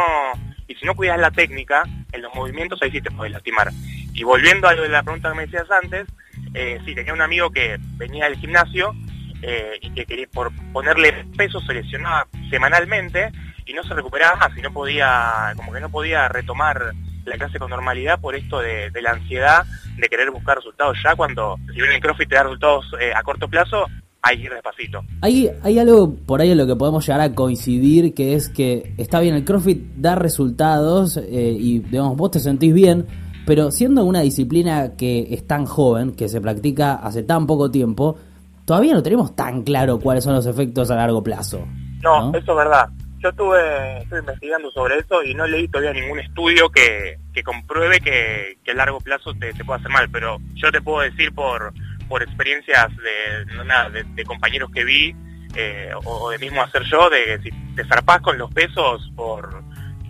y 0.68 0.76
si 0.76 0.86
no 0.86 0.94
cuidas 0.94 1.18
la 1.18 1.32
técnica 1.32 1.82
en 2.12 2.22
los 2.22 2.32
movimientos 2.36 2.80
ahí 2.80 2.92
sí 2.92 3.00
te 3.00 3.10
podés 3.10 3.32
lastimar. 3.32 3.72
Y 4.14 4.22
volviendo 4.22 4.68
a 4.68 4.74
lo 4.74 4.82
de 4.82 4.88
la 4.88 5.02
pregunta 5.02 5.30
que 5.30 5.34
me 5.34 5.46
decías 5.46 5.68
antes, 5.70 6.06
eh, 6.54 6.80
sí, 6.84 6.94
tenía 6.94 7.12
un 7.12 7.22
amigo 7.22 7.50
que 7.50 7.76
venía 7.96 8.26
del 8.26 8.36
gimnasio 8.36 8.94
eh, 9.42 9.78
y 9.80 9.90
que 9.90 10.06
quería 10.06 10.28
por 10.32 10.52
ponerle 10.72 11.26
peso 11.36 11.60
se 11.60 11.74
lesionaba 11.74 12.28
semanalmente 12.50 13.32
y 13.68 13.74
no 13.74 13.82
se 13.84 13.94
recuperaba 13.94 14.36
más 14.36 14.56
y 14.56 14.62
no 14.62 14.72
podía, 14.72 15.52
como 15.56 15.72
que 15.72 15.80
no 15.80 15.90
podía 15.90 16.26
retomar 16.28 16.92
la 17.24 17.36
clase 17.36 17.58
con 17.58 17.70
normalidad 17.70 18.18
por 18.18 18.34
esto 18.34 18.60
de, 18.60 18.90
de 18.90 19.02
la 19.02 19.10
ansiedad 19.10 19.66
de 19.96 20.08
querer 20.08 20.30
buscar 20.30 20.56
resultados 20.56 20.96
ya 21.04 21.14
cuando, 21.14 21.56
si 21.66 21.74
bien 21.74 21.92
el 21.92 22.00
CrossFit 22.00 22.28
te 22.28 22.34
da 22.36 22.44
resultados 22.44 22.86
eh, 23.00 23.12
a 23.14 23.22
corto 23.22 23.46
plazo, 23.48 23.86
hay 24.22 24.38
que 24.38 24.44
ir 24.44 24.52
despacito. 24.52 25.00
Hay, 25.20 25.50
hay 25.62 25.78
algo 25.78 26.14
por 26.14 26.40
ahí 26.40 26.50
en 26.50 26.58
lo 26.58 26.66
que 26.66 26.76
podemos 26.76 27.06
llegar 27.06 27.20
a 27.20 27.34
coincidir, 27.34 28.14
que 28.14 28.34
es 28.34 28.48
que 28.48 28.94
está 28.96 29.20
bien, 29.20 29.34
el 29.34 29.44
CrossFit 29.44 29.96
da 29.96 30.14
resultados 30.14 31.18
eh, 31.18 31.56
y 31.58 31.80
digamos, 31.80 32.16
vos 32.16 32.30
te 32.30 32.40
sentís 32.40 32.72
bien, 32.72 33.06
pero 33.46 33.70
siendo 33.70 34.04
una 34.04 34.20
disciplina 34.20 34.96
que 34.96 35.26
es 35.30 35.46
tan 35.46 35.66
joven, 35.66 36.12
que 36.12 36.28
se 36.28 36.40
practica 36.40 36.94
hace 36.94 37.22
tan 37.22 37.46
poco 37.46 37.70
tiempo, 37.70 38.16
todavía 38.64 38.94
no 38.94 39.02
tenemos 39.02 39.36
tan 39.36 39.62
claro 39.62 39.98
cuáles 39.98 40.24
son 40.24 40.34
los 40.34 40.46
efectos 40.46 40.90
a 40.90 40.96
largo 40.96 41.22
plazo. 41.22 41.60
No, 42.02 42.30
¿no? 42.30 42.38
eso 42.38 42.52
es 42.52 42.56
verdad. 42.56 42.88
Yo 43.20 43.30
estuve, 43.30 43.98
estuve 43.98 44.20
investigando 44.20 44.70
sobre 44.70 44.98
eso 44.98 45.22
y 45.24 45.34
no 45.34 45.46
leí 45.46 45.66
todavía 45.68 45.92
ningún 45.92 46.20
estudio 46.20 46.70
que, 46.70 47.18
que 47.34 47.42
compruebe 47.42 48.00
que, 48.00 48.58
que 48.64 48.70
a 48.70 48.74
largo 48.74 49.00
plazo 49.00 49.34
te, 49.34 49.52
te 49.52 49.64
pueda 49.64 49.78
hacer 49.80 49.90
mal, 49.90 50.08
pero 50.10 50.38
yo 50.54 50.70
te 50.70 50.80
puedo 50.80 51.00
decir 51.00 51.32
por, 51.34 51.72
por 52.08 52.22
experiencias 52.22 52.86
de, 52.96 53.54
no, 53.56 53.64
nada, 53.64 53.90
de, 53.90 54.04
de 54.04 54.24
compañeros 54.24 54.70
que 54.72 54.84
vi 54.84 55.16
eh, 55.56 55.90
o, 56.04 56.26
o 56.26 56.30
de 56.30 56.38
mismo 56.38 56.62
hacer 56.62 56.82
yo, 56.84 57.10
de 57.10 57.24
que 57.24 57.38
si 57.40 57.50
te 57.74 57.84
zarpás 57.86 58.20
con 58.20 58.38
los 58.38 58.52
pesos 58.54 59.10
por, 59.16 59.64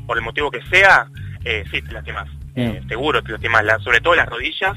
por 0.07 0.19
el 0.19 0.25
motivo 0.25 0.51
que 0.51 0.61
sea, 0.67 1.07
eh, 1.45 1.65
sí 1.71 1.81
te 1.81 1.93
lastimas. 1.93 2.29
Eh, 2.57 2.83
seguro 2.89 3.23
te 3.23 3.33
lastimas, 3.33 3.65
la- 3.65 3.79
sobre 3.79 4.01
todo 4.01 4.17
las 4.17 4.29
rodillas, 4.29 4.77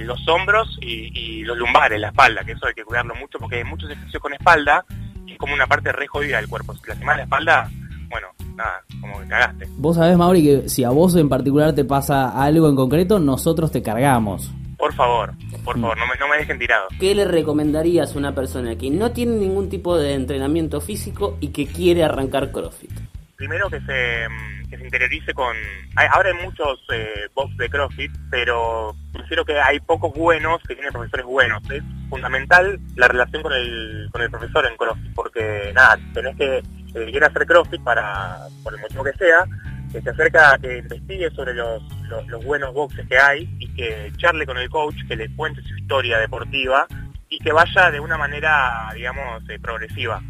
los 0.00 0.26
hombros 0.28 0.76
y, 0.82 1.12
y 1.18 1.44
los 1.44 1.56
lumbares, 1.56 1.98
la 2.00 2.08
espalda, 2.08 2.44
que 2.44 2.52
eso 2.52 2.66
hay 2.66 2.74
que 2.74 2.84
cuidarlo 2.84 3.14
mucho 3.14 3.38
porque 3.38 3.56
hay 3.56 3.64
muchos 3.64 3.88
ejercicios 3.90 4.20
con 4.20 4.34
espalda 4.34 4.84
es 5.32 5.38
como 5.38 5.54
una 5.54 5.66
parte 5.66 5.92
re 5.92 6.06
jodida 6.06 6.36
del 6.38 6.48
cuerpo. 6.48 6.74
Si 6.74 6.80
te 6.82 6.88
lastimas 6.88 7.16
la 7.16 7.22
espalda, 7.24 7.70
bueno, 8.10 8.28
nada, 8.56 8.82
como 9.00 9.20
que 9.20 9.26
cagaste. 9.28 9.66
Vos 9.76 9.96
sabés, 9.96 10.16
Mauri, 10.16 10.42
que 10.42 10.68
si 10.68 10.84
a 10.84 10.90
vos 10.90 11.14
en 11.16 11.28
particular 11.28 11.74
te 11.74 11.84
pasa 11.84 12.30
algo 12.42 12.68
en 12.68 12.76
concreto, 12.76 13.18
nosotros 13.18 13.70
te 13.72 13.82
cargamos. 13.82 14.50
Por 14.76 14.92
favor, 14.94 15.32
por 15.64 15.76
Mm. 15.78 15.80
favor, 15.82 15.98
no 15.98 16.06
me, 16.06 16.14
no 16.18 16.28
me 16.28 16.36
dejen 16.38 16.58
tirado. 16.58 16.84
¿Qué 16.98 17.14
le 17.14 17.24
recomendarías 17.24 18.14
a 18.14 18.18
una 18.18 18.34
persona 18.34 18.76
que 18.76 18.90
no 18.90 19.12
tiene 19.12 19.36
ningún 19.36 19.68
tipo 19.68 19.96
de 19.96 20.14
entrenamiento 20.14 20.80
físico 20.80 21.36
y 21.40 21.48
que 21.48 21.66
quiere 21.66 22.02
arrancar 22.02 22.50
CrossFit? 22.50 22.90
Primero 23.36 23.70
que 23.70 23.80
se, 23.80 24.28
mm, 24.28 24.61
que 24.72 24.78
se 24.78 24.84
interiorice 24.84 25.34
con... 25.34 25.54
ahora 25.96 26.30
hay 26.30 26.44
muchos 26.46 26.80
eh, 26.90 27.28
de 27.58 27.68
CrossFit, 27.68 28.10
pero 28.30 28.96
considero 29.12 29.44
que 29.44 29.60
hay 29.60 29.78
pocos 29.80 30.14
buenos 30.14 30.62
que 30.66 30.74
tienen 30.74 30.92
profesores 30.92 31.26
buenos. 31.26 31.62
Es 31.70 31.82
fundamental 32.08 32.80
la 32.96 33.08
relación 33.08 33.42
con 33.42 33.52
el, 33.52 34.08
con 34.10 34.22
el 34.22 34.30
profesor 34.30 34.64
en 34.66 34.76
CrossFit, 34.78 35.14
porque 35.14 35.72
nada, 35.74 35.98
tenés 36.14 36.36
que, 36.36 36.56
eh, 36.56 37.10
quiere 37.10 37.26
hacer 37.26 37.44
CrossFit 37.44 37.84
para, 37.84 38.38
por 38.62 38.72
el 38.72 38.80
motivo 38.80 39.04
que 39.04 39.12
sea, 39.12 39.44
que 39.92 40.00
se 40.00 40.08
acerca 40.08 40.56
que 40.58 40.78
investigue 40.78 41.30
sobre 41.32 41.52
los, 41.52 41.82
los, 42.08 42.26
los 42.28 42.42
buenos 42.42 42.72
boxes 42.72 43.06
que 43.06 43.18
hay 43.18 43.54
y 43.58 43.68
que 43.74 44.10
charle 44.16 44.46
con 44.46 44.56
el 44.56 44.70
coach, 44.70 44.96
que 45.06 45.16
le 45.16 45.34
cuente 45.36 45.60
su 45.60 45.76
historia 45.76 46.18
deportiva 46.18 46.86
y 47.28 47.38
que 47.38 47.52
vaya 47.52 47.90
de 47.90 48.00
una 48.00 48.16
manera, 48.16 48.90
digamos, 48.94 49.42
eh, 49.50 49.58
progresiva 49.60 50.22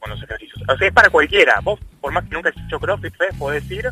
con, 0.00 0.10
los 0.10 0.22
ejercicios. 0.22 0.62
O 0.68 0.76
sea, 0.76 0.88
es 0.88 0.94
para 0.94 1.10
cualquiera. 1.10 1.60
Vos, 1.62 1.78
por 2.00 2.12
más 2.12 2.24
que 2.24 2.34
nunca 2.34 2.48
hayas 2.50 2.64
hecho 2.66 2.78
CrossFit, 2.80 3.16
¿ves? 3.18 3.34
podés 3.38 3.70
ir 3.70 3.88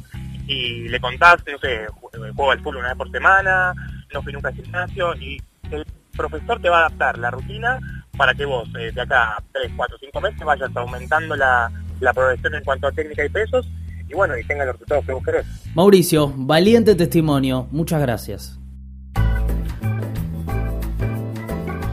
y 0.46 0.88
le 0.88 1.00
contás, 1.00 1.36
no 1.50 1.58
sé, 1.58 1.86
ju- 1.88 2.34
juego 2.34 2.50
al 2.52 2.58
fútbol 2.60 2.76
una 2.76 2.88
vez 2.88 2.96
por 2.96 3.10
semana, 3.10 3.74
no 4.12 4.22
fui 4.22 4.32
nunca 4.32 4.48
al 4.48 4.54
gimnasio 4.54 5.14
y 5.16 5.40
el 5.70 5.84
profesor 6.16 6.60
te 6.62 6.68
va 6.68 6.76
a 6.78 6.86
adaptar 6.86 7.18
la 7.18 7.30
rutina 7.30 7.78
para 8.16 8.32
que 8.34 8.44
vos 8.46 8.68
eh, 8.78 8.90
de 8.92 9.00
acá 9.02 9.36
a 9.36 9.42
3, 9.52 9.72
4, 9.76 9.96
5 10.00 10.20
meses 10.20 10.40
vayas 10.40 10.70
aumentando 10.74 11.36
la, 11.36 11.70
la 12.00 12.12
progresión 12.14 12.54
en 12.54 12.64
cuanto 12.64 12.86
a 12.86 12.92
técnica 12.92 13.24
y 13.24 13.28
pesos 13.28 13.68
y 14.08 14.14
bueno, 14.14 14.38
y 14.38 14.44
tengas 14.44 14.66
los 14.68 14.76
resultados 14.76 15.04
que 15.04 15.12
vos 15.12 15.24
querés. 15.24 15.46
Mauricio, 15.74 16.32
valiente 16.36 16.94
testimonio, 16.94 17.66
muchas 17.72 18.00
gracias. 18.00 18.58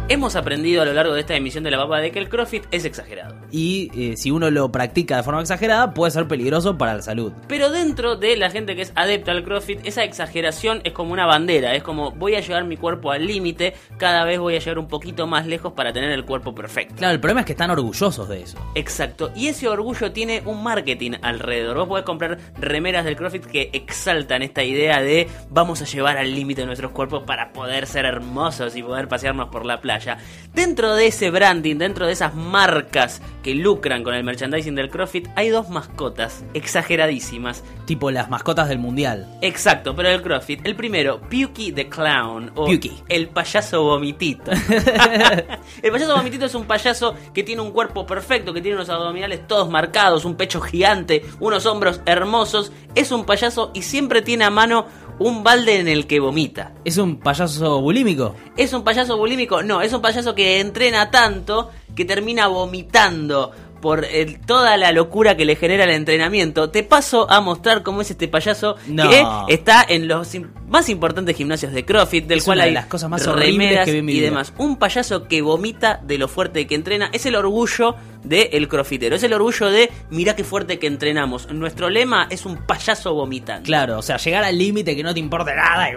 Hemos 0.10 0.36
aprendido 0.36 0.81
a 0.81 0.86
lo 0.86 0.91
largo 0.91 1.13
de 1.13 1.22
esta 1.22 1.33
emisión 1.33 1.63
de 1.63 1.72
la 1.72 1.77
papa 1.77 2.00
de 2.00 2.12
que 2.12 2.19
el 2.19 2.27
CrossFit 2.27 2.65
es 2.72 2.83
exagerado. 2.83 3.38
Y 3.51 3.89
eh, 3.95 4.17
si 4.17 4.31
uno 4.31 4.51
lo 4.51 4.69
practica 4.69 5.15
de 5.15 5.24
forma 5.24 5.39
exagerada, 5.39 5.93
puede 5.93 6.12
ser 6.12 6.27
peligroso 6.27 6.77
para 6.77 6.95
la 6.95 7.01
salud. 7.01 7.31
Pero 7.48 7.69
dentro 7.69 8.17
de 8.17 8.36
la 8.36 8.50
gente 8.50 8.75
que 8.75 8.81
es 8.81 8.91
adepta 8.95 9.31
al 9.31 9.45
CrossFit, 9.45 9.79
esa 9.86 10.03
exageración 10.03 10.81
es 10.83 10.91
como 10.91 11.13
una 11.13 11.25
bandera, 11.25 11.74
es 11.74 11.83
como 11.83 12.12
voy 12.12 12.36
a 12.36 12.41
llevar 12.41 12.65
mi 12.65 12.75
cuerpo 12.75 13.12
al 13.12 13.25
límite, 13.25 13.75
cada 13.98 14.25
vez 14.25 14.39
voy 14.39 14.57
a 14.57 14.60
llegar 14.60 14.77
un 14.77 14.89
poquito 14.89 15.25
más 15.25 15.48
lejos 15.48 15.72
para 15.72 15.93
tener 15.93 16.12
el 16.12 16.25
cuerpo 16.25 16.53
perfecto. 16.53 16.95
Claro, 16.98 17.13
el 17.13 17.22
problema 17.22 17.39
es 17.39 17.45
que 17.45 17.53
están 17.53 17.72
orgullosos 17.72 18.27
de 18.27 18.41
eso. 18.41 18.57
Exacto, 18.75 19.31
y 19.38 19.48
ese 19.48 19.69
orgullo 19.69 20.12
tiene 20.12 20.43
un 20.45 20.63
marketing 20.63 21.12
alrededor. 21.22 21.77
Vos 21.77 21.88
podés 21.88 22.05
comprar 22.05 22.39
remeras 22.60 23.05
del 23.05 23.15
CrossFit 23.15 23.45
que 23.45 23.69
exaltan 23.72 24.41
esta 24.41 24.65
idea 24.65 25.01
de 25.01 25.29
vamos 25.50 25.81
a 25.81 25.86
llevar 25.86 26.17
al 26.17 26.36
límite 26.36 26.65
nuestros 26.65 26.91
cuerpos 26.91 27.24
para 27.24 27.53
poder 27.53 27.88
ser 27.88 28.03
hermosos 28.03 28.75
y 28.75 28.83
poder 28.83 29.07
pasearnos 29.07 29.48
por 29.48 29.65
la 29.65 29.79
playa. 29.79 29.92
Playa. 29.93 30.17
Dentro 30.53 30.93
de 30.93 31.07
ese 31.07 31.31
branding, 31.31 31.77
dentro 31.77 32.05
de 32.05 32.13
esas 32.13 32.35
marcas 32.35 33.21
que 33.41 33.55
lucran 33.55 34.03
con 34.03 34.13
el 34.13 34.23
merchandising 34.23 34.75
del 34.75 34.89
CrossFit, 34.89 35.27
hay 35.35 35.50
dos 35.50 35.69
mascotas 35.69 36.43
exageradísimas. 36.53 37.63
Tipo 37.85 38.12
las 38.12 38.29
mascotas 38.29 38.69
del 38.69 38.77
mundial. 38.77 39.27
Exacto, 39.41 39.95
pero 39.95 40.09
del 40.09 40.21
CrossFit. 40.21 40.65
El 40.65 40.75
primero, 40.75 41.19
Pukey 41.21 41.71
the 41.71 41.89
Clown 41.89 42.51
o 42.55 42.67
el 43.09 43.29
payaso 43.29 43.83
vomitito. 43.83 44.51
el 45.81 45.91
payaso 45.91 46.15
vomitito 46.15 46.45
es 46.45 46.55
un 46.55 46.65
payaso 46.65 47.15
que 47.33 47.43
tiene 47.43 47.62
un 47.62 47.71
cuerpo 47.71 48.05
perfecto, 48.05 48.53
que 48.53 48.62
tiene 48.62 48.77
unos 48.77 48.89
abdominales 48.89 49.47
todos 49.47 49.69
marcados, 49.69 50.23
un 50.23 50.35
pecho 50.35 50.62
gigante, 50.62 51.25
unos 51.39 51.65
hombros 51.65 52.01
hermosos. 52.05 52.71
Es 52.93 53.12
un 53.12 53.25
payaso 53.25 53.71
y 53.73 53.81
siempre 53.81 54.21
tiene 54.21 54.45
a 54.45 54.51
mano 54.51 54.85
un 55.20 55.43
balde 55.43 55.79
en 55.79 55.88
el 55.88 56.08
que 56.08 56.20
vomita. 56.20 56.74
¿Es 56.86 56.98
un 56.98 57.17
payaso 57.17 57.82
bulímico? 57.82 58.36
¿Es 58.58 58.74
un 58.74 58.84
payaso 58.84 59.17
bulímico? 59.17 59.63
No, 59.63 59.82
es 59.82 59.93
un 59.93 60.01
payaso 60.01 60.36
que 60.36 60.60
entrena 60.60 61.12
tanto 61.12 61.70
que 61.96 62.05
termina 62.05 62.48
vomitando 62.48 63.51
por 63.83 64.05
el- 64.05 64.39
toda 64.39 64.77
la 64.77 64.93
locura 64.93 65.35
que 65.35 65.43
le 65.43 65.57
genera 65.57 65.83
el 65.83 65.89
entrenamiento. 65.89 66.69
Te 66.69 66.83
paso 66.83 67.29
a 67.29 67.41
mostrar 67.41 67.83
cómo 67.83 67.99
es 67.99 68.09
este 68.11 68.29
payaso 68.29 68.77
No. 68.87 69.09
que 69.09 69.25
está 69.49 69.85
en 69.85 70.07
los 70.07 70.31
más 70.69 70.87
importantes 70.87 71.35
gimnasios 71.35 71.73
de 71.73 71.83
CrossFit, 71.83 72.25
del 72.25 72.37
Es 72.37 72.45
cual 72.45 72.59
una 72.59 72.63
de 72.63 72.69
hay 72.69 72.73
las 72.75 72.85
cosas 72.85 73.09
más 73.09 73.25
remeras 73.27 73.85
que 73.85 73.97
y 73.97 74.19
demás. 74.21 74.53
Un 74.57 74.77
payaso 74.77 75.27
que 75.27 75.41
vomita 75.41 75.99
de 76.01 76.17
lo 76.17 76.29
fuerte 76.29 76.65
que 76.65 76.75
entrena 76.75 77.09
es 77.11 77.25
el 77.25 77.35
orgullo 77.35 77.95
del 78.23 78.69
crossfitero. 78.69 79.17
Es 79.17 79.23
el 79.23 79.33
orgullo 79.33 79.69
de 79.69 79.91
mirá 80.09 80.33
qué 80.33 80.45
fuerte 80.45 80.79
que 80.79 80.87
entrenamos. 80.87 81.51
Nuestro 81.51 81.89
lema 81.89 82.27
es 82.29 82.45
un 82.45 82.65
payaso 82.65 83.13
vomitante. 83.13 83.65
Claro, 83.65 83.97
o 83.99 84.01
sea, 84.01 84.15
llegar 84.15 84.45
al 84.45 84.57
límite 84.57 84.95
que 84.95 85.03
no 85.03 85.13
te 85.13 85.19
importe 85.19 85.53
nada 85.53 85.89
y... 85.89 85.93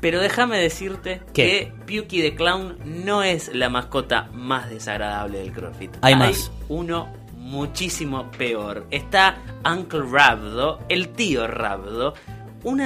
Pero 0.00 0.20
déjame 0.20 0.58
decirte 0.58 1.22
¿Qué? 1.32 1.72
que 1.86 2.00
Pukey 2.00 2.22
the 2.22 2.34
Clown 2.34 2.78
no 2.84 3.22
es 3.22 3.54
la 3.54 3.68
mascota 3.68 4.28
más 4.32 4.70
desagradable 4.70 5.38
del 5.38 5.52
CrossFit. 5.52 5.96
Hay 6.02 6.14
más. 6.14 6.50
uno 6.68 7.12
muchísimo 7.36 8.30
peor. 8.32 8.86
Está 8.90 9.38
Uncle 9.64 10.02
Rabdo, 10.10 10.80
el 10.88 11.08
tío 11.08 11.46
Rabdo, 11.46 12.14
un 12.64 12.82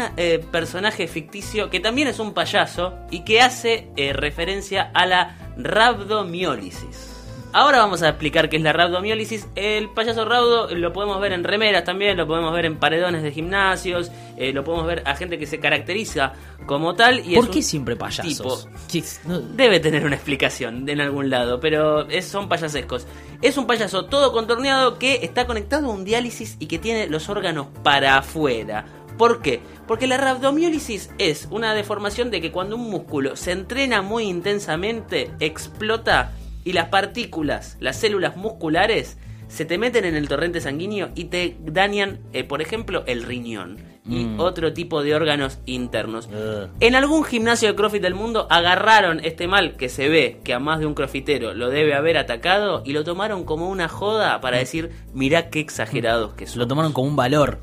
personaje 0.51 1.09
ficticio 1.09 1.69
que 1.69 1.81
también 1.81 2.09
es 2.09 2.19
un 2.19 2.33
payaso 2.33 2.95
y 3.11 3.25
que 3.25 3.41
hace 3.41 3.89
eh, 3.97 4.13
referencia 4.13 4.91
a 4.95 5.07
la 5.07 5.55
rabdomiólisis. 5.57 7.12
Ahora 7.55 7.79
vamos 7.81 8.03
a 8.03 8.09
explicar 8.09 8.49
qué 8.49 8.57
es 8.57 8.63
la 8.63 8.73
rabdomiólisis. 8.73 9.47
El 9.57 9.91
payaso 9.91 10.25
raudo 10.25 10.75
lo 10.75 10.93
podemos 10.95 11.21
ver 11.21 11.33
en 11.33 11.45
remeras 11.45 11.85
también, 11.85 12.17
lo 12.17 12.27
podemos 12.27 12.51
ver 12.55 12.65
en 12.65 12.77
paredones 12.79 13.23
de 13.23 13.31
gimnasios, 13.31 14.11
eh, 14.39 14.55
lo 14.55 14.65
podemos 14.65 14.87
ver 14.87 15.03
a 15.05 15.15
gente 15.17 15.39
que 15.39 15.45
se 15.47 15.61
caracteriza 15.61 16.33
como 16.65 16.95
tal. 16.95 17.19
Y 17.29 17.35
¿Por 17.35 17.45
es 17.45 17.51
qué 17.51 17.61
siempre 17.63 17.95
payasos? 17.95 18.25
tipo- 18.39 18.59
¿Qué- 18.91 19.05
no- 19.27 19.41
Debe 19.41 19.81
tener 19.81 20.07
una 20.07 20.15
explicación 20.17 20.89
en 20.89 21.03
algún 21.03 21.29
lado, 21.29 21.61
pero 21.61 22.09
es- 22.09 22.25
son 22.27 22.49
payasescos. 22.49 23.07
Es 23.43 23.59
un 23.59 23.67
payaso 23.67 24.07
todo 24.07 24.33
contorneado 24.33 24.99
que 24.99 25.17
está 25.23 25.47
conectado 25.47 25.89
a 25.89 25.91
un 25.91 26.05
diálisis 26.05 26.57
y 26.59 26.67
que 26.69 26.79
tiene 26.79 27.07
los 27.09 27.29
órganos 27.29 27.67
para 27.83 28.17
afuera. 28.17 28.87
¿Por 29.19 29.43
qué? 29.43 29.61
Porque 29.87 30.07
la 30.07 30.17
rabdomiólisis 30.17 31.11
es 31.19 31.47
una 31.51 31.75
deformación 31.75 32.31
de 32.31 32.41
que 32.41 32.51
cuando 32.51 32.77
un 32.77 32.89
músculo 32.89 33.37
se 33.37 33.53
entrena 33.53 34.01
muy 34.01 34.25
intensamente, 34.25 35.31
explota 35.39 36.33
y 36.65 36.73
las 36.73 36.89
partículas, 36.89 37.77
las 37.81 37.97
células 37.97 38.37
musculares, 38.37 39.19
se 39.49 39.65
te 39.67 39.77
meten 39.79 40.05
en 40.07 40.17
el 40.17 40.29
torrente 40.29 40.61
sanguíneo 40.61 41.11
y 41.15 41.25
te 41.25 41.57
dañan, 41.61 42.21
eh, 42.33 42.43
por 42.45 42.63
ejemplo, 42.63 43.05
el 43.07 43.23
riñón 43.23 43.79
y 44.09 44.25
Mm. 44.25 44.41
otro 44.41 44.73
tipo 44.73 45.03
de 45.03 45.15
órganos 45.15 45.59
internos. 45.67 46.27
Ugh. 46.27 46.71
En 46.81 46.95
algún 46.97 47.23
gimnasio 47.23 47.69
de 47.69 47.75
CrossFit 47.77 48.03
del 48.03 48.15
mundo 48.15 48.47
agarraron 48.51 49.21
este 49.23 49.47
mal 49.47 49.77
que 49.77 49.89
se 49.89 50.09
ve 50.09 50.41
que 50.43 50.55
a 50.55 50.59
más 50.59 50.81
de 50.81 50.87
un 50.87 50.95
crossfitero 50.95 51.55
lo 51.55 51.69
debe 51.69 51.95
haber 51.95 52.17
atacado 52.17 52.83
y 52.85 52.95
lo 52.95 53.05
tomaron 53.05 53.45
como 53.45 53.69
una 53.69 53.89
joda 53.89 54.41
para 54.41 54.57
decir, 54.57 54.91
mirá 55.13 55.51
qué 55.51 55.61
exagerados 55.61 56.33
que 56.35 56.47
son. 56.47 56.59
Lo 56.59 56.67
tomaron 56.67 56.93
como 56.93 57.09
un 57.09 57.17
valor. 57.17 57.61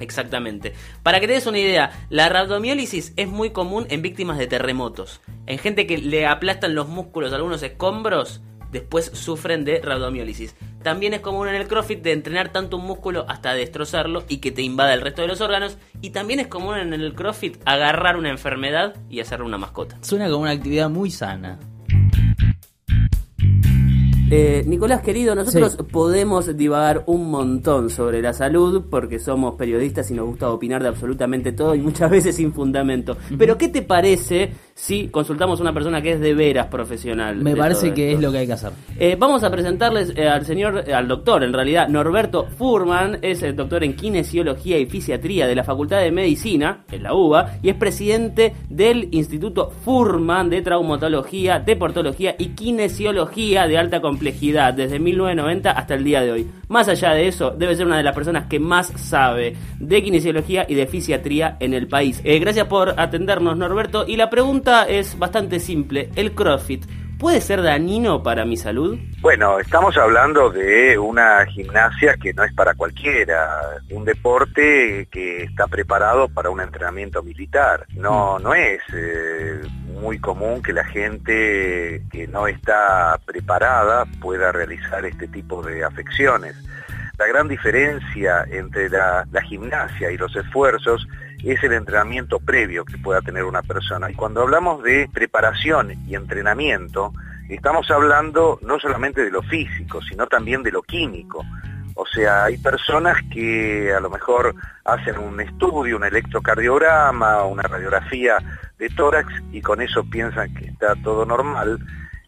Exactamente. 0.00 0.74
Para 1.02 1.20
que 1.20 1.26
te 1.26 1.34
des 1.34 1.46
una 1.46 1.58
idea, 1.58 1.90
la 2.10 2.28
rabdomiólisis 2.28 3.12
es 3.16 3.28
muy 3.28 3.50
común 3.50 3.86
en 3.90 4.02
víctimas 4.02 4.38
de 4.38 4.46
terremotos. 4.46 5.20
En 5.46 5.58
gente 5.58 5.86
que 5.86 5.98
le 5.98 6.26
aplastan 6.26 6.74
los 6.74 6.88
músculos 6.88 7.32
algunos 7.32 7.62
escombros, 7.62 8.42
después 8.70 9.10
sufren 9.14 9.64
de 9.64 9.80
rabdomiólisis. 9.80 10.54
También 10.82 11.14
es 11.14 11.20
común 11.20 11.48
en 11.48 11.54
el 11.54 11.66
CrossFit 11.66 12.02
de 12.02 12.12
entrenar 12.12 12.50
tanto 12.50 12.76
un 12.76 12.86
músculo 12.86 13.24
hasta 13.28 13.54
destrozarlo 13.54 14.24
y 14.28 14.38
que 14.38 14.52
te 14.52 14.62
invada 14.62 14.94
el 14.94 15.00
resto 15.00 15.22
de 15.22 15.28
los 15.28 15.40
órganos. 15.40 15.78
Y 16.00 16.10
también 16.10 16.40
es 16.40 16.46
común 16.46 16.76
en 16.76 16.92
el 16.92 17.14
CrossFit 17.14 17.56
agarrar 17.64 18.16
una 18.16 18.30
enfermedad 18.30 18.96
y 19.08 19.20
hacerle 19.20 19.46
una 19.46 19.58
mascota. 19.58 19.98
Suena 20.02 20.26
como 20.26 20.42
una 20.42 20.52
actividad 20.52 20.88
muy 20.88 21.10
sana. 21.10 21.58
Eh, 24.30 24.62
Nicolás 24.66 25.00
querido, 25.00 25.34
nosotros 25.34 25.72
Sí. 25.72 25.84
podemos 25.90 26.54
divagar 26.56 27.02
un 27.06 27.30
montón 27.30 27.88
sobre 27.88 28.20
la 28.20 28.32
salud 28.34 28.84
porque 28.90 29.18
somos 29.18 29.54
periodistas 29.54 30.10
y 30.10 30.14
nos 30.14 30.26
gusta 30.26 30.50
opinar 30.50 30.82
de 30.82 30.88
absolutamente 30.88 31.52
todo 31.52 31.74
y 31.74 31.80
muchas 31.80 32.10
veces 32.10 32.36
sin 32.36 32.52
fundamento. 32.52 33.16
Pero 33.38 33.56
¿qué 33.56 33.68
te 33.68 33.80
parece 33.82 34.52
si 34.74 35.08
consultamos 35.08 35.58
a 35.60 35.62
una 35.62 35.72
persona 35.72 36.02
que 36.02 36.12
es 36.12 36.20
de 36.20 36.34
veras 36.34 36.66
profesional? 36.66 37.36
Me 37.36 37.56
parece 37.56 37.94
que 37.94 38.12
es 38.12 38.20
lo 38.20 38.30
que 38.30 38.38
hay 38.38 38.46
que 38.46 38.52
hacer. 38.52 38.72
Eh, 38.98 39.16
vamos 39.18 39.42
a 39.44 39.50
presentarles 39.50 40.12
eh, 40.14 40.28
al 40.28 40.44
señor, 40.44 40.84
al 40.92 41.08
doctor, 41.08 41.42
en 41.42 41.52
realidad, 41.54 41.88
Norberto 41.88 42.46
Furman, 42.58 43.18
es 43.22 43.42
el 43.42 43.56
doctor 43.56 43.82
en 43.82 43.96
kinesiología 43.96 44.78
y 44.78 44.86
fisiatría 44.86 45.46
de 45.46 45.54
la 45.54 45.64
Facultad 45.64 46.00
de 46.00 46.12
Medicina, 46.12 46.84
en 46.92 47.02
la 47.02 47.14
UBA, 47.14 47.58
y 47.62 47.70
es 47.70 47.76
presidente 47.76 48.52
del 48.68 49.08
Instituto 49.12 49.70
Furman 49.84 50.50
de 50.50 50.60
Traumatología, 50.60 51.60
Deportología 51.60 52.34
y 52.38 52.48
Kinesiología 52.48 53.66
de 53.66 53.78
alta 53.78 54.00
desde 54.18 54.98
1990 54.98 55.70
hasta 55.70 55.94
el 55.94 56.04
día 56.04 56.20
de 56.22 56.32
hoy. 56.32 56.50
Más 56.68 56.88
allá 56.88 57.12
de 57.12 57.28
eso, 57.28 57.50
debe 57.50 57.76
ser 57.76 57.86
una 57.86 57.96
de 57.96 58.02
las 58.02 58.14
personas 58.14 58.46
que 58.46 58.58
más 58.58 58.88
sabe 58.96 59.56
de 59.78 60.02
kinesiología 60.02 60.66
y 60.68 60.74
de 60.74 60.86
fisiatría 60.86 61.56
en 61.60 61.74
el 61.74 61.88
país. 61.88 62.20
Eh, 62.24 62.38
gracias 62.38 62.66
por 62.66 62.94
atendernos, 62.98 63.56
Norberto, 63.56 64.04
y 64.06 64.16
la 64.16 64.30
pregunta 64.30 64.84
es 64.84 65.18
bastante 65.18 65.60
simple. 65.60 66.10
¿El 66.16 66.32
CrossFit 66.32 66.84
puede 67.18 67.40
ser 67.40 67.62
dañino 67.62 68.22
para 68.22 68.44
mi 68.44 68.56
salud? 68.56 68.98
Bueno, 69.20 69.58
estamos 69.58 69.96
hablando 69.96 70.50
de 70.50 70.96
una 70.96 71.44
gimnasia 71.46 72.16
que 72.16 72.32
no 72.32 72.44
es 72.44 72.52
para 72.54 72.74
cualquiera, 72.74 73.80
un 73.90 74.04
deporte 74.04 75.08
que 75.10 75.42
está 75.42 75.66
preparado 75.66 76.28
para 76.28 76.50
un 76.50 76.60
entrenamiento 76.60 77.22
militar. 77.22 77.86
No, 77.94 78.38
no 78.38 78.54
es 78.54 78.80
eh, 78.94 79.60
muy 80.00 80.18
común 80.18 80.62
que 80.62 80.72
la 80.72 80.84
gente 80.84 82.02
que 82.10 82.28
no 82.28 82.46
está 82.46 83.18
preparada 83.24 84.04
pueda 84.20 84.52
realizar 84.52 85.04
este 85.04 85.26
tipo 85.28 85.62
de 85.62 85.84
afecciones. 85.84 86.54
La 87.18 87.26
gran 87.26 87.48
diferencia 87.48 88.44
entre 88.48 88.88
la, 88.88 89.26
la 89.32 89.42
gimnasia 89.42 90.12
y 90.12 90.16
los 90.16 90.34
esfuerzos 90.36 91.06
es 91.44 91.62
el 91.62 91.72
entrenamiento 91.72 92.40
previo 92.40 92.84
que 92.84 92.98
pueda 92.98 93.20
tener 93.20 93.44
una 93.44 93.62
persona. 93.62 94.10
Y 94.10 94.14
cuando 94.14 94.42
hablamos 94.42 94.82
de 94.82 95.08
preparación 95.12 95.92
y 96.06 96.14
entrenamiento, 96.14 97.12
estamos 97.48 97.90
hablando 97.90 98.58
no 98.62 98.78
solamente 98.78 99.24
de 99.24 99.30
lo 99.30 99.42
físico, 99.42 100.00
sino 100.02 100.26
también 100.26 100.62
de 100.62 100.72
lo 100.72 100.82
químico. 100.82 101.44
O 101.94 102.06
sea, 102.06 102.44
hay 102.44 102.58
personas 102.58 103.16
que 103.32 103.92
a 103.92 104.00
lo 104.00 104.10
mejor 104.10 104.54
hacen 104.84 105.18
un 105.18 105.40
estudio, 105.40 105.96
un 105.96 106.04
electrocardiograma, 106.04 107.42
una 107.44 107.62
radiografía 107.62 108.38
de 108.78 108.88
tórax 108.90 109.32
y 109.50 109.60
con 109.60 109.80
eso 109.80 110.04
piensan 110.04 110.54
que 110.54 110.66
está 110.66 110.94
todo 111.02 111.26
normal 111.26 111.78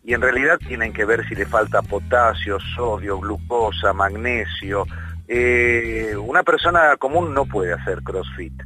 y 0.02 0.14
en 0.14 0.22
realidad 0.22 0.58
tienen 0.66 0.92
que 0.92 1.04
ver 1.04 1.24
si 1.28 1.34
le 1.34 1.46
falta 1.46 1.82
potasio, 1.82 2.58
sodio, 2.74 3.20
glucosa, 3.20 3.92
magnesio. 3.92 4.86
Eh, 5.28 6.16
una 6.16 6.42
persona 6.42 6.96
común 6.96 7.32
no 7.32 7.44
puede 7.44 7.72
hacer 7.72 8.02
CrossFit 8.02 8.60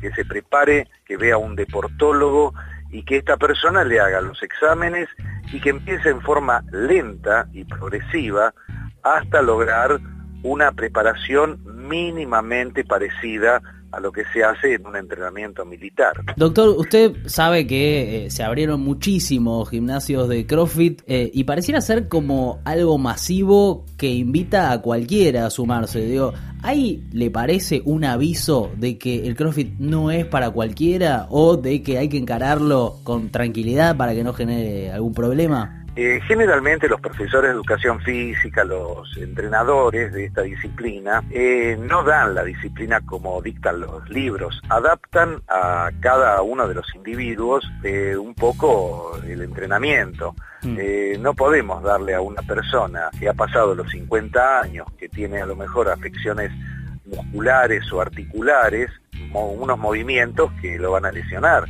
que 0.00 0.12
se 0.14 0.24
prepare, 0.24 0.88
que 1.04 1.16
vea 1.16 1.36
un 1.36 1.56
deportólogo 1.56 2.54
y 2.90 3.02
que 3.02 3.16
esta 3.16 3.36
persona 3.36 3.84
le 3.84 4.00
haga 4.00 4.20
los 4.20 4.42
exámenes 4.42 5.08
y 5.52 5.60
que 5.60 5.70
empiece 5.70 6.10
en 6.10 6.20
forma 6.20 6.62
lenta 6.72 7.46
y 7.52 7.64
progresiva 7.64 8.54
hasta 9.02 9.42
lograr 9.42 9.98
una 10.42 10.72
preparación 10.72 11.60
mínimamente 11.64 12.84
parecida 12.84 13.60
a 13.90 14.00
lo 14.00 14.12
que 14.12 14.24
se 14.32 14.44
hace 14.44 14.74
en 14.74 14.86
un 14.86 14.96
entrenamiento 14.96 15.64
militar. 15.64 16.12
Doctor, 16.36 16.70
usted 16.70 17.16
sabe 17.26 17.66
que 17.66 18.26
eh, 18.26 18.30
se 18.30 18.42
abrieron 18.42 18.80
muchísimos 18.80 19.68
gimnasios 19.70 20.28
de 20.28 20.46
CrossFit 20.46 21.02
eh, 21.06 21.30
y 21.32 21.44
pareciera 21.44 21.80
ser 21.80 22.08
como 22.08 22.60
algo 22.64 22.98
masivo 22.98 23.84
que 23.96 24.08
invita 24.08 24.72
a 24.72 24.82
cualquiera 24.82 25.46
a 25.46 25.50
sumarse. 25.50 26.00
Digo, 26.00 26.34
¿ahí 26.62 27.08
le 27.12 27.30
parece 27.30 27.82
un 27.84 28.04
aviso 28.04 28.70
de 28.76 28.98
que 28.98 29.26
el 29.26 29.36
CrossFit 29.36 29.78
no 29.78 30.10
es 30.10 30.26
para 30.26 30.50
cualquiera 30.50 31.26
o 31.30 31.56
de 31.56 31.82
que 31.82 31.98
hay 31.98 32.08
que 32.08 32.18
encararlo 32.18 32.96
con 33.04 33.30
tranquilidad 33.30 33.96
para 33.96 34.14
que 34.14 34.24
no 34.24 34.34
genere 34.34 34.92
algún 34.92 35.14
problema? 35.14 35.77
Eh, 36.00 36.20
generalmente 36.28 36.88
los 36.88 37.00
profesores 37.00 37.48
de 37.50 37.54
educación 37.56 38.00
física, 38.00 38.62
los 38.62 39.16
entrenadores 39.16 40.12
de 40.12 40.26
esta 40.26 40.42
disciplina, 40.42 41.24
eh, 41.28 41.76
no 41.76 42.04
dan 42.04 42.36
la 42.36 42.44
disciplina 42.44 43.00
como 43.04 43.42
dictan 43.42 43.80
los 43.80 44.08
libros, 44.08 44.62
adaptan 44.68 45.42
a 45.48 45.90
cada 45.98 46.40
uno 46.42 46.68
de 46.68 46.74
los 46.76 46.86
individuos 46.94 47.68
eh, 47.82 48.16
un 48.16 48.32
poco 48.36 49.18
el 49.26 49.42
entrenamiento. 49.42 50.36
Mm. 50.62 51.20
No 51.20 51.34
podemos 51.34 51.82
darle 51.82 52.14
a 52.14 52.20
una 52.20 52.42
persona 52.42 53.10
que 53.18 53.28
ha 53.28 53.34
pasado 53.34 53.74
los 53.74 53.90
50 53.90 54.60
años, 54.60 54.86
que 55.00 55.08
tiene 55.08 55.42
a 55.42 55.46
lo 55.46 55.56
mejor 55.56 55.88
afecciones 55.88 56.52
musculares 57.06 57.90
o 57.92 58.00
articulares, 58.00 58.88
mo- 59.30 59.50
unos 59.50 59.78
movimientos 59.78 60.52
que 60.60 60.78
lo 60.78 60.92
van 60.92 61.06
a 61.06 61.10
lesionar. 61.12 61.64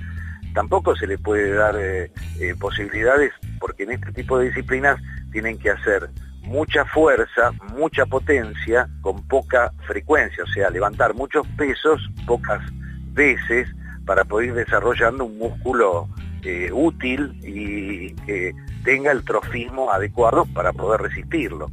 Tampoco 0.54 0.96
se 0.96 1.06
le 1.06 1.18
puede 1.18 1.52
dar 1.52 1.76
eh, 1.76 2.10
eh, 2.40 2.54
posibilidades 2.58 3.32
porque 3.60 3.84
en 3.84 3.92
este 3.92 4.12
tipo 4.12 4.38
de 4.38 4.46
disciplinas 4.46 5.00
tienen 5.32 5.58
que 5.58 5.70
hacer 5.70 6.08
mucha 6.42 6.84
fuerza, 6.86 7.52
mucha 7.76 8.06
potencia 8.06 8.88
con 9.02 9.26
poca 9.28 9.70
frecuencia, 9.86 10.44
o 10.44 10.46
sea, 10.46 10.70
levantar 10.70 11.14
muchos 11.14 11.46
pesos 11.58 12.00
pocas 12.26 12.62
veces 13.12 13.68
para 14.06 14.24
poder 14.24 14.48
ir 14.48 14.54
desarrollando 14.54 15.26
un 15.26 15.38
músculo 15.38 16.08
eh, 16.42 16.70
útil 16.72 17.38
y 17.42 18.14
que 18.24 18.54
tenga 18.84 19.12
el 19.12 19.24
trofismo 19.24 19.90
adecuado 19.92 20.46
para 20.54 20.72
poder 20.72 21.02
resistirlo. 21.02 21.70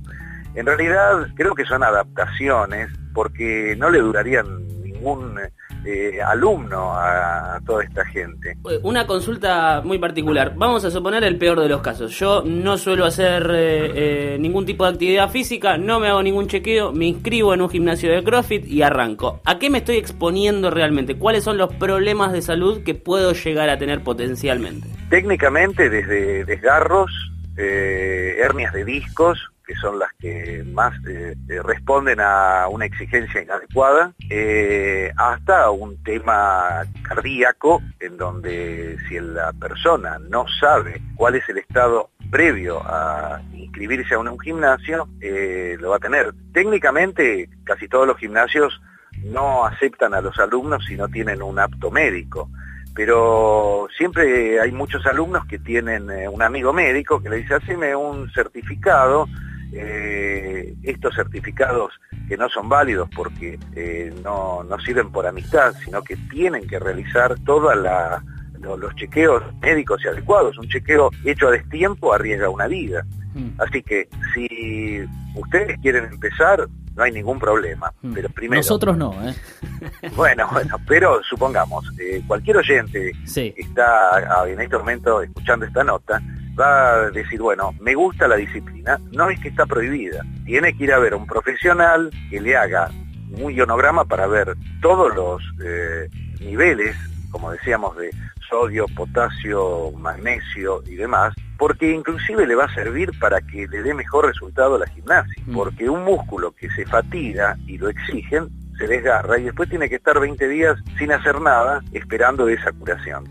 En 0.56 0.66
realidad 0.66 1.28
creo 1.36 1.56
que 1.56 1.66
son 1.66 1.84
adaptaciones 1.84 2.90
porque 3.14 3.76
no 3.78 3.90
le 3.90 4.00
durarían 4.00 4.46
ningún 4.84 5.40
eh, 5.86 6.22
alumno 6.22 6.94
a, 6.94 7.60
toda 7.66 7.84
esta 7.84 8.06
gente. 8.06 8.58
Eh, 8.70 8.80
Una 8.84 9.06
consulta 9.06 9.82
muy 9.84 9.98
particular. 10.00 10.54
Vamos 10.56 10.84
a 10.86 10.92
suponer 10.92 11.24
el 11.24 11.38
peor 11.38 11.60
de 11.60 11.70
los 11.70 11.82
casos. 11.82 12.18
Yo 12.18 12.44
no 12.46 12.78
suelo 12.78 13.06
hacer 13.06 13.50
eh, 13.52 13.92
eh, 14.34 14.38
ningún 14.40 14.66
tipo 14.66 14.84
de 14.86 14.92
actividad 14.92 15.30
física, 15.30 15.78
no 15.78 16.00
me 16.00 16.08
hago 16.08 16.24
ningún 16.24 16.48
chequeo, 16.48 16.92
me 16.92 17.06
inscribo 17.06 17.54
en 17.54 17.62
un 17.62 17.70
gimnasio 17.70 18.12
de 18.12 18.24
CrossFit 18.24 18.66
y 18.66 18.82
arranco. 18.82 19.42
¿A 19.46 19.60
qué 19.60 19.70
me 19.70 19.80
estoy 19.80 19.98
exponiendo 19.98 20.70
realmente? 20.70 21.16
¿Cuáles 21.16 21.44
son 21.44 21.58
los 21.58 21.74
problemas 21.76 22.34
de 22.34 22.42
salud 22.42 22.84
que 22.84 22.96
puedo 22.96 23.34
llegar 23.34 23.70
a 23.70 23.78
tener 23.78 24.02
potencialmente? 24.02 24.88
Técnicamente 25.10 25.90
desde 25.90 26.46
desgarros, 26.46 27.12
eh, 27.58 28.38
hernias 28.44 28.74
de 28.74 28.86
discos, 28.86 29.40
que 29.66 29.76
son 29.76 30.00
las 30.00 30.14
que 30.20 30.64
más 30.66 30.94
eh, 31.08 31.36
eh, 31.50 31.62
responden 31.64 32.20
a 32.20 32.68
una 32.70 32.86
exigencia 32.86 33.42
inadecuada, 33.42 34.14
eh, 34.30 35.12
hasta 35.18 35.70
un 35.72 36.02
tema 36.04 36.84
cardíaco, 37.04 37.82
en 38.00 38.18
donde 38.18 38.98
si 39.08 39.20
la 39.20 39.52
persona 39.54 40.18
no 40.30 40.46
sabe 40.60 41.02
cuál 41.16 41.36
es 41.36 41.48
el 41.50 41.58
estado 41.58 42.10
previo 42.30 42.82
a 42.86 43.42
inscribirse 43.54 44.16
a 44.16 44.20
un, 44.20 44.40
gimnasio, 44.40 45.08
eh, 45.22 45.78
lo 45.80 45.90
va 45.92 45.98
a 45.98 46.00
tener. 46.00 46.34
Técnicamente, 46.54 47.50
casi 47.64 47.88
todos 47.88 48.08
los 48.08 48.18
gimnasios 48.18 48.82
no 49.24 49.66
aceptan 49.66 50.14
a 50.14 50.22
los 50.22 50.38
alumnos 50.40 50.86
si 50.86 50.96
no 50.96 51.08
tienen 51.08 51.42
un 51.42 51.60
apto 51.60 51.90
médico 51.90 52.50
pero 52.94 53.90
siempre 53.98 54.62
hay 54.62 54.72
muchos 54.72 55.06
alumnos 55.06 55.46
que 55.48 55.60
tienen 55.60 56.10
un 56.32 56.42
amigo 56.42 56.72
médico 56.72 57.22
que 57.22 57.30
le 57.30 57.38
dice, 57.38 57.56
haceme 57.56 57.94
un 57.94 58.32
certificado, 58.32 59.28
eh, 59.76 60.74
estos 60.84 61.14
certificados 61.16 61.92
que 62.28 62.38
no 62.38 62.50
son 62.50 62.70
válidos 62.70 63.10
porque 63.16 63.60
eh, 63.76 64.14
no, 64.24 64.64
no 64.64 64.80
sirven 64.80 65.12
por 65.12 65.28
amistad, 65.28 65.74
sino 65.84 66.02
que 66.02 66.16
tienen 66.30 66.68
que 66.68 66.80
realizar 66.80 67.36
todos 67.46 67.76
los 67.76 68.96
chequeos 68.96 69.44
médicos 69.62 70.02
y 70.04 70.08
adecuados. 70.08 70.58
Un 70.58 70.68
chequeo 70.70 71.12
hecho 71.24 71.50
a 71.50 71.52
destiempo 71.52 72.14
arriesga 72.14 72.50
una 72.50 72.68
vida. 72.68 73.06
Mm. 73.34 73.50
Así 73.62 73.84
que 73.84 74.08
si 74.34 75.04
ustedes 75.36 75.78
quieren 75.82 76.06
empezar, 76.06 76.68
no 76.96 77.04
hay 77.04 77.12
ningún 77.12 77.38
problema. 77.38 77.92
Mm. 78.02 78.14
Pero 78.14 78.30
primero, 78.30 78.60
Nosotros 78.60 78.98
no, 78.98 79.14
¿eh? 79.28 79.36
bueno, 80.16 80.48
bueno, 80.52 80.78
pero 80.88 81.22
supongamos, 81.24 81.86
eh, 82.00 82.22
cualquier 82.26 82.58
oyente 82.58 83.12
Sí. 83.26 83.52
que 83.52 83.62
está 83.62 84.18
ah, 84.18 84.48
en 84.48 84.62
este 84.62 84.78
momento 84.78 85.22
escuchando 85.22 85.66
esta 85.66 85.84
nota 85.84 86.22
va 86.60 86.94
a 86.94 87.12
decir, 87.12 87.42
bueno, 87.42 87.74
me 87.80 87.96
gusta 87.96 88.28
la 88.28 88.36
disciplina, 88.36 89.00
no 89.12 89.30
es 89.30 89.40
que 89.40 89.50
está 89.50 89.66
prohibida, 89.66 90.24
tiene 90.46 90.76
que 90.76 90.86
ir 90.86 90.94
a 90.94 91.00
ver 91.00 91.14
a 91.14 91.18
un 91.18 91.28
profesional 91.28 92.12
que 92.30 92.40
le 92.40 92.56
haga 92.56 92.90
un 93.38 93.52
ionograma 93.52 94.06
para 94.06 94.28
ver 94.28 94.56
todos 94.82 95.14
los 95.16 95.42
eh, 95.64 96.10
niveles, 96.40 96.96
como 97.32 97.52
decíamos, 97.52 97.98
de 97.98 98.12
sodio, 98.50 98.86
potasio, 98.96 99.92
magnesio 99.98 100.82
y 100.86 100.96
demás, 100.96 101.34
porque 101.58 101.92
inclusive 101.92 102.46
le 102.46 102.56
va 102.56 102.66
a 102.66 102.74
servir 102.74 103.12
para 103.20 103.42
que 103.42 103.68
le 103.68 103.82
dé 103.82 103.94
mejor 103.94 104.26
resultado 104.28 104.76
a 104.76 104.80
la 104.80 104.88
gimnasia, 104.88 105.44
Mm. 105.48 105.54
porque 105.54 105.90
un 105.90 106.04
músculo 106.04 106.52
que 106.52 106.70
se 106.70 106.86
fatiga 106.86 107.58
y 107.68 107.78
lo 107.78 107.90
exigen, 107.90 108.50
se 108.78 108.88
desgarra 108.88 109.40
y 109.40 109.44
después 109.44 109.70
tiene 109.70 109.90
que 109.90 109.96
estar 109.96 110.20
20 110.20 110.48
días 110.48 110.78
sin 110.98 111.12
hacer 111.12 111.40
nada 111.42 111.82
esperando 111.94 112.48
esa 112.50 112.72
curación. 112.74 113.24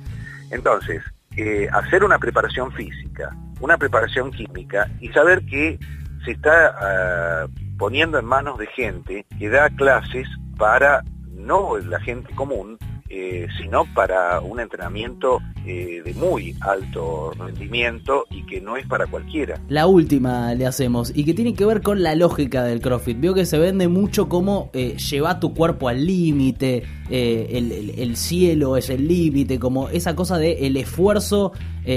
Entonces, 0.50 1.02
eh, 1.36 1.68
hacer 1.72 2.04
una 2.04 2.18
preparación 2.18 2.72
física, 2.72 3.36
una 3.60 3.76
preparación 3.76 4.30
química 4.30 4.88
y 5.00 5.08
saber 5.08 5.44
que 5.46 5.78
se 6.24 6.32
está 6.32 6.74
ah, 6.80 7.46
poniendo 7.78 8.18
en 8.18 8.24
manos 8.24 8.58
de 8.58 8.66
gente 8.68 9.26
que 9.38 9.48
da 9.48 9.68
clases 9.70 10.28
para 10.56 11.02
no 11.30 11.76
la 11.78 12.00
gente 12.00 12.34
común, 12.34 12.78
eh, 13.16 13.46
sino 13.60 13.84
para 13.94 14.40
un 14.40 14.58
entrenamiento 14.58 15.40
eh, 15.64 16.02
de 16.04 16.14
muy 16.14 16.56
alto 16.60 17.30
rendimiento 17.38 18.24
y 18.28 18.44
que 18.44 18.60
no 18.60 18.76
es 18.76 18.84
para 18.86 19.06
cualquiera. 19.06 19.60
La 19.68 19.86
última 19.86 20.52
le 20.54 20.66
hacemos 20.66 21.12
y 21.14 21.24
que 21.24 21.32
tiene 21.32 21.54
que 21.54 21.64
ver 21.64 21.80
con 21.80 22.02
la 22.02 22.16
lógica 22.16 22.64
del 22.64 22.80
CrossFit. 22.80 23.20
Veo 23.20 23.32
que 23.32 23.46
se 23.46 23.58
vende 23.58 23.86
mucho 23.86 24.28
como 24.28 24.70
eh, 24.72 24.96
lleva 24.96 25.38
tu 25.38 25.54
cuerpo 25.54 25.88
al 25.88 26.04
límite, 26.04 26.82
eh, 27.08 27.46
el, 27.52 27.70
el- 27.70 27.90
el 28.00 28.16
cielo 28.16 28.76
es 28.76 28.90
el 28.90 29.06
límite, 29.06 29.60
como 29.60 29.88
esa 29.90 30.16
cosa 30.16 30.36
de 30.38 30.66
el 30.66 30.76
esfuerzo 30.76 31.52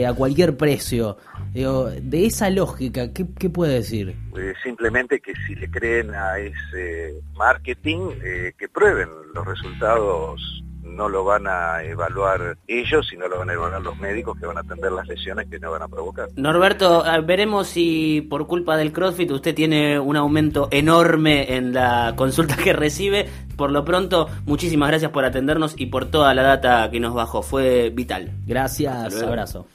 a 0.07 0.13
cualquier 0.13 0.55
precio. 0.57 1.17
Digo, 1.53 1.85
de 1.89 2.25
esa 2.25 2.49
lógica, 2.49 3.13
¿qué, 3.13 3.25
qué 3.39 3.49
puede 3.49 3.75
decir? 3.75 4.15
Simplemente 4.63 5.19
que 5.21 5.33
si 5.47 5.55
le 5.55 5.69
creen 5.71 6.11
a 6.13 6.37
ese 6.37 7.15
marketing, 7.35 8.09
que 8.57 8.67
prueben 8.67 9.07
los 9.33 9.45
resultados 9.45 10.41
no 10.97 11.07
lo 11.07 11.23
van 11.23 11.47
a 11.47 11.83
evaluar 11.83 12.57
ellos, 12.67 13.07
sino 13.07 13.27
lo 13.27 13.37
van 13.37 13.51
a 13.51 13.53
evaluar 13.53 13.81
los 13.81 13.97
médicos 13.99 14.37
que 14.39 14.47
van 14.47 14.57
a 14.57 14.61
atender 14.61 14.91
las 14.91 15.07
lesiones 15.07 15.47
que 15.47 15.59
no 15.59 15.71
van 15.71 15.83
a 15.83 15.87
provocar. 15.87 16.27
Norberto, 16.35 17.03
veremos 17.23 17.67
si 17.67 18.21
por 18.29 18.47
culpa 18.47 18.75
del 18.75 18.91
CrossFit 18.91 19.29
usted 19.31 19.53
tiene 19.53 19.99
un 19.99 20.17
aumento 20.17 20.67
enorme 20.71 21.55
en 21.55 21.73
la 21.73 22.13
consulta 22.15 22.55
que 22.57 22.73
recibe. 22.73 23.29
Por 23.55 23.71
lo 23.71 23.85
pronto, 23.85 24.27
muchísimas 24.45 24.89
gracias 24.89 25.11
por 25.11 25.23
atendernos 25.23 25.75
y 25.77 25.85
por 25.85 26.09
toda 26.09 26.33
la 26.33 26.41
data 26.41 26.89
que 26.89 26.99
nos 26.99 27.13
bajó. 27.13 27.43
Fue 27.43 27.91
vital. 27.91 28.31
Gracias, 28.45 29.21
abrazo. 29.21 29.67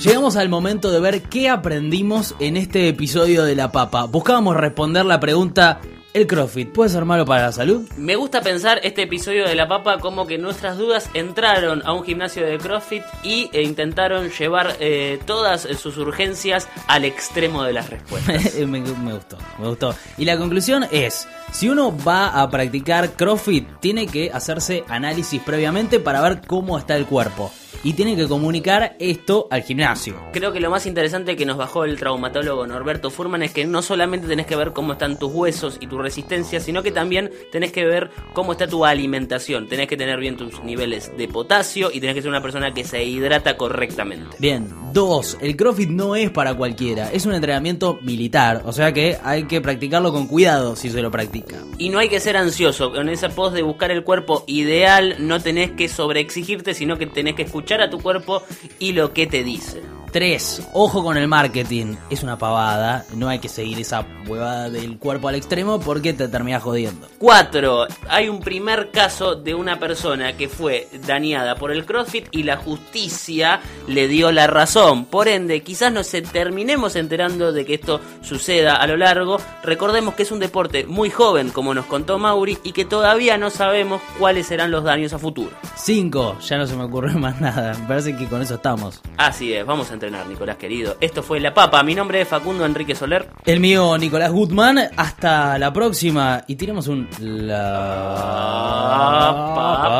Llegamos 0.00 0.36
al 0.36 0.48
momento 0.48 0.92
de 0.92 1.00
ver 1.00 1.22
qué 1.22 1.48
aprendimos 1.48 2.36
en 2.38 2.56
este 2.56 2.88
episodio 2.88 3.42
de 3.42 3.56
La 3.56 3.72
Papa. 3.72 4.04
Buscábamos 4.04 4.56
responder 4.56 5.04
la 5.04 5.18
pregunta, 5.18 5.80
¿el 6.14 6.28
CrossFit 6.28 6.70
puede 6.70 6.90
ser 6.90 7.04
malo 7.04 7.26
para 7.26 7.46
la 7.46 7.52
salud? 7.52 7.82
Me 7.96 8.14
gusta 8.14 8.40
pensar 8.40 8.78
este 8.84 9.02
episodio 9.02 9.44
de 9.44 9.56
La 9.56 9.66
Papa 9.66 9.98
como 9.98 10.24
que 10.24 10.38
nuestras 10.38 10.78
dudas 10.78 11.10
entraron 11.14 11.82
a 11.84 11.94
un 11.94 12.04
gimnasio 12.04 12.46
de 12.46 12.58
CrossFit 12.58 13.02
y 13.24 13.50
eh, 13.52 13.64
intentaron 13.64 14.30
llevar 14.30 14.76
eh, 14.78 15.18
todas 15.26 15.62
sus 15.62 15.96
urgencias 15.96 16.68
al 16.86 17.04
extremo 17.04 17.64
de 17.64 17.72
las 17.72 17.90
respuestas. 17.90 18.54
me, 18.68 18.80
me 18.80 19.14
gustó, 19.14 19.36
me 19.58 19.66
gustó. 19.66 19.96
Y 20.16 20.26
la 20.26 20.38
conclusión 20.38 20.86
es, 20.92 21.26
si 21.50 21.68
uno 21.68 21.92
va 22.06 22.40
a 22.40 22.48
practicar 22.50 23.14
CrossFit, 23.14 23.66
tiene 23.80 24.06
que 24.06 24.30
hacerse 24.30 24.84
análisis 24.86 25.42
previamente 25.42 25.98
para 25.98 26.20
ver 26.20 26.42
cómo 26.46 26.78
está 26.78 26.94
el 26.94 27.06
cuerpo. 27.06 27.50
Y 27.84 27.92
tiene 27.92 28.16
que 28.16 28.26
comunicar 28.26 28.96
esto 28.98 29.46
al 29.50 29.62
gimnasio. 29.62 30.20
Creo 30.32 30.52
que 30.52 30.60
lo 30.60 30.70
más 30.70 30.86
interesante 30.86 31.36
que 31.36 31.46
nos 31.46 31.56
bajó 31.56 31.84
el 31.84 31.98
traumatólogo 31.98 32.66
Norberto 32.66 33.10
Furman 33.10 33.42
es 33.42 33.52
que 33.52 33.66
no 33.66 33.82
solamente 33.82 34.26
tenés 34.26 34.46
que 34.46 34.56
ver 34.56 34.72
cómo 34.72 34.94
están 34.94 35.18
tus 35.18 35.32
huesos 35.32 35.78
y 35.80 35.86
tu 35.86 35.98
resistencia, 35.98 36.60
sino 36.60 36.82
que 36.82 36.90
también 36.90 37.30
tenés 37.52 37.72
que 37.72 37.84
ver 37.84 38.10
cómo 38.34 38.52
está 38.52 38.66
tu 38.66 38.84
alimentación. 38.84 39.68
Tenés 39.68 39.86
que 39.86 39.96
tener 39.96 40.18
bien 40.18 40.36
tus 40.36 40.62
niveles 40.62 41.16
de 41.16 41.28
potasio 41.28 41.90
y 41.92 42.00
tenés 42.00 42.16
que 42.16 42.22
ser 42.22 42.30
una 42.30 42.42
persona 42.42 42.74
que 42.74 42.84
se 42.84 43.04
hidrata 43.04 43.56
correctamente. 43.56 44.36
Bien, 44.38 44.68
dos, 44.92 45.38
el 45.40 45.56
CrossFit 45.56 45.90
no 45.90 46.16
es 46.16 46.30
para 46.30 46.54
cualquiera, 46.54 47.12
es 47.12 47.26
un 47.26 47.34
entrenamiento 47.34 47.98
militar, 48.02 48.62
o 48.64 48.72
sea 48.72 48.92
que 48.92 49.18
hay 49.22 49.44
que 49.44 49.60
practicarlo 49.60 50.12
con 50.12 50.26
cuidado 50.26 50.76
si 50.76 50.90
se 50.90 51.02
lo 51.02 51.10
practica. 51.10 51.56
Y 51.78 51.90
no 51.90 51.98
hay 51.98 52.08
que 52.08 52.20
ser 52.20 52.36
ansioso, 52.36 52.92
con 52.92 53.08
esa 53.08 53.28
pos 53.28 53.52
de 53.52 53.62
buscar 53.62 53.90
el 53.90 54.02
cuerpo 54.02 54.44
ideal 54.46 55.16
no 55.18 55.40
tenés 55.40 55.72
que 55.72 55.88
sobreexigirte, 55.88 56.74
sino 56.74 56.98
que 56.98 57.06
tenés 57.06 57.34
que 57.34 57.42
escuchar 57.68 57.82
a 57.82 57.90
tu 57.90 58.00
cuerpo 58.00 58.42
y 58.78 58.92
lo 58.92 59.12
que 59.12 59.26
te 59.26 59.44
dice. 59.44 59.82
3. 60.10 60.68
Ojo 60.72 61.02
con 61.02 61.16
el 61.16 61.28
marketing. 61.28 61.96
Es 62.10 62.22
una 62.22 62.38
pavada. 62.38 63.04
No 63.14 63.28
hay 63.28 63.38
que 63.38 63.48
seguir 63.48 63.78
esa 63.78 64.06
huevada 64.26 64.70
del 64.70 64.98
cuerpo 64.98 65.28
al 65.28 65.34
extremo 65.34 65.80
porque 65.80 66.12
te 66.12 66.28
terminas 66.28 66.62
jodiendo. 66.62 67.08
4. 67.18 67.86
Hay 68.08 68.28
un 68.28 68.40
primer 68.40 68.90
caso 68.90 69.34
de 69.34 69.54
una 69.54 69.78
persona 69.78 70.36
que 70.36 70.48
fue 70.48 70.88
dañada 71.06 71.54
por 71.56 71.72
el 71.72 71.84
CrossFit 71.84 72.28
y 72.30 72.42
la 72.42 72.56
justicia 72.56 73.60
le 73.86 74.08
dio 74.08 74.32
la 74.32 74.46
razón. 74.46 75.04
Por 75.06 75.28
ende, 75.28 75.62
quizás 75.62 75.92
nos 75.92 76.10
terminemos 76.32 76.96
enterando 76.96 77.52
de 77.52 77.64
que 77.64 77.74
esto 77.74 78.00
suceda 78.22 78.76
a 78.76 78.86
lo 78.86 78.96
largo. 78.96 79.38
Recordemos 79.62 80.14
que 80.14 80.22
es 80.22 80.32
un 80.32 80.38
deporte 80.40 80.84
muy 80.86 81.10
joven, 81.10 81.50
como 81.50 81.74
nos 81.74 81.86
contó 81.86 82.18
Mauri, 82.18 82.58
y 82.62 82.72
que 82.72 82.84
todavía 82.84 83.38
no 83.38 83.50
sabemos 83.50 84.00
cuáles 84.18 84.46
serán 84.46 84.70
los 84.70 84.84
daños 84.84 85.12
a 85.12 85.18
futuro. 85.18 85.50
5. 85.76 86.38
Ya 86.40 86.58
no 86.58 86.66
se 86.66 86.76
me 86.76 86.84
ocurre 86.84 87.12
más 87.14 87.40
nada. 87.40 87.74
Me 87.78 87.86
parece 87.86 88.16
que 88.16 88.26
con 88.26 88.42
eso 88.42 88.54
estamos. 88.54 89.00
Así 89.16 89.52
es, 89.52 89.64
vamos 89.64 89.90
a 89.90 89.97
entrenar, 89.98 90.26
Nicolás 90.28 90.56
querido. 90.56 90.96
Esto 91.00 91.22
fue 91.24 91.40
La 91.40 91.52
Papa. 91.52 91.82
Mi 91.82 91.94
nombre 91.94 92.20
es 92.20 92.28
Facundo 92.28 92.64
Enrique 92.64 92.94
Soler. 92.94 93.28
El 93.44 93.58
mío, 93.58 93.98
Nicolás 93.98 94.30
Gutman. 94.30 94.78
Hasta 94.96 95.58
la 95.58 95.72
próxima. 95.72 96.44
Y 96.46 96.54
tiramos 96.54 96.86
un. 96.86 97.08
La 97.20 97.56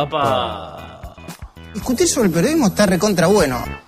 Papa. 0.09 1.17
Discutir 1.75 2.07
sobre 2.07 2.29
el 2.29 2.35
periodismo 2.35 2.69
está 2.69 2.87
recontra 2.87 3.27
bueno. 3.27 3.88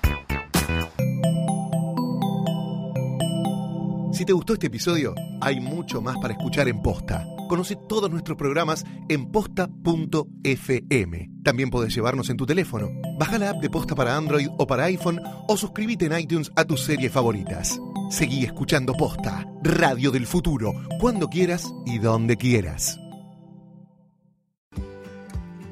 Si 4.21 4.27
te 4.27 4.35
gustó 4.35 4.53
este 4.53 4.67
episodio, 4.67 5.15
hay 5.41 5.61
mucho 5.61 6.03
más 6.03 6.19
para 6.19 6.35
escuchar 6.35 6.69
en 6.69 6.83
Posta. 6.83 7.27
Conoce 7.49 7.75
todos 7.89 8.11
nuestros 8.11 8.37
programas 8.37 8.85
en 9.09 9.33
posta.fm. 9.33 11.31
También 11.43 11.71
podés 11.71 11.95
llevarnos 11.95 12.29
en 12.29 12.37
tu 12.37 12.45
teléfono. 12.45 12.91
Baja 13.19 13.39
la 13.39 13.49
app 13.49 13.63
de 13.63 13.71
Posta 13.71 13.95
para 13.95 14.19
Android 14.19 14.49
o 14.59 14.67
para 14.67 14.85
iPhone 14.85 15.23
o 15.49 15.57
suscríbete 15.57 16.05
en 16.05 16.19
iTunes 16.21 16.53
a 16.55 16.67
tus 16.67 16.83
series 16.83 17.11
favoritas. 17.11 17.81
Seguí 18.11 18.45
escuchando 18.45 18.93
Posta, 18.93 19.47
Radio 19.63 20.11
del 20.11 20.27
Futuro, 20.27 20.75
cuando 21.01 21.29
quieras 21.29 21.73
y 21.87 21.97
donde 21.97 22.37
quieras. 22.37 23.01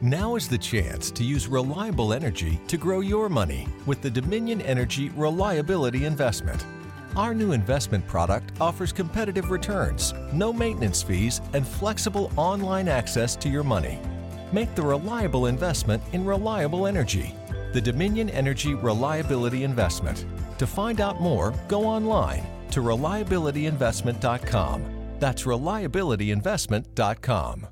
Now 0.00 0.36
is 0.38 0.48
the 0.48 0.58
chance 0.58 1.12
to 1.12 1.22
use 1.22 1.50
reliable 1.50 2.14
energy 2.14 2.58
to 2.68 2.78
grow 2.78 3.02
your 3.02 3.28
money 3.28 3.66
with 3.84 4.00
the 4.00 4.10
Dominion 4.10 4.62
Energy 4.62 5.10
Reliability 5.10 6.06
Investment. 6.06 6.64
Our 7.18 7.34
new 7.34 7.50
investment 7.50 8.06
product 8.06 8.52
offers 8.60 8.92
competitive 8.92 9.50
returns, 9.50 10.14
no 10.32 10.52
maintenance 10.52 11.02
fees, 11.02 11.40
and 11.52 11.66
flexible 11.66 12.30
online 12.36 12.86
access 12.86 13.34
to 13.36 13.48
your 13.48 13.64
money. 13.64 13.98
Make 14.52 14.76
the 14.76 14.82
reliable 14.82 15.46
investment 15.46 16.00
in 16.12 16.24
reliable 16.24 16.86
energy. 16.86 17.34
The 17.72 17.80
Dominion 17.80 18.30
Energy 18.30 18.74
Reliability 18.74 19.64
Investment. 19.64 20.26
To 20.58 20.66
find 20.66 21.00
out 21.00 21.20
more, 21.20 21.52
go 21.66 21.84
online 21.84 22.46
to 22.70 22.82
reliabilityinvestment.com. 22.82 24.84
That's 25.18 25.42
reliabilityinvestment.com. 25.42 27.66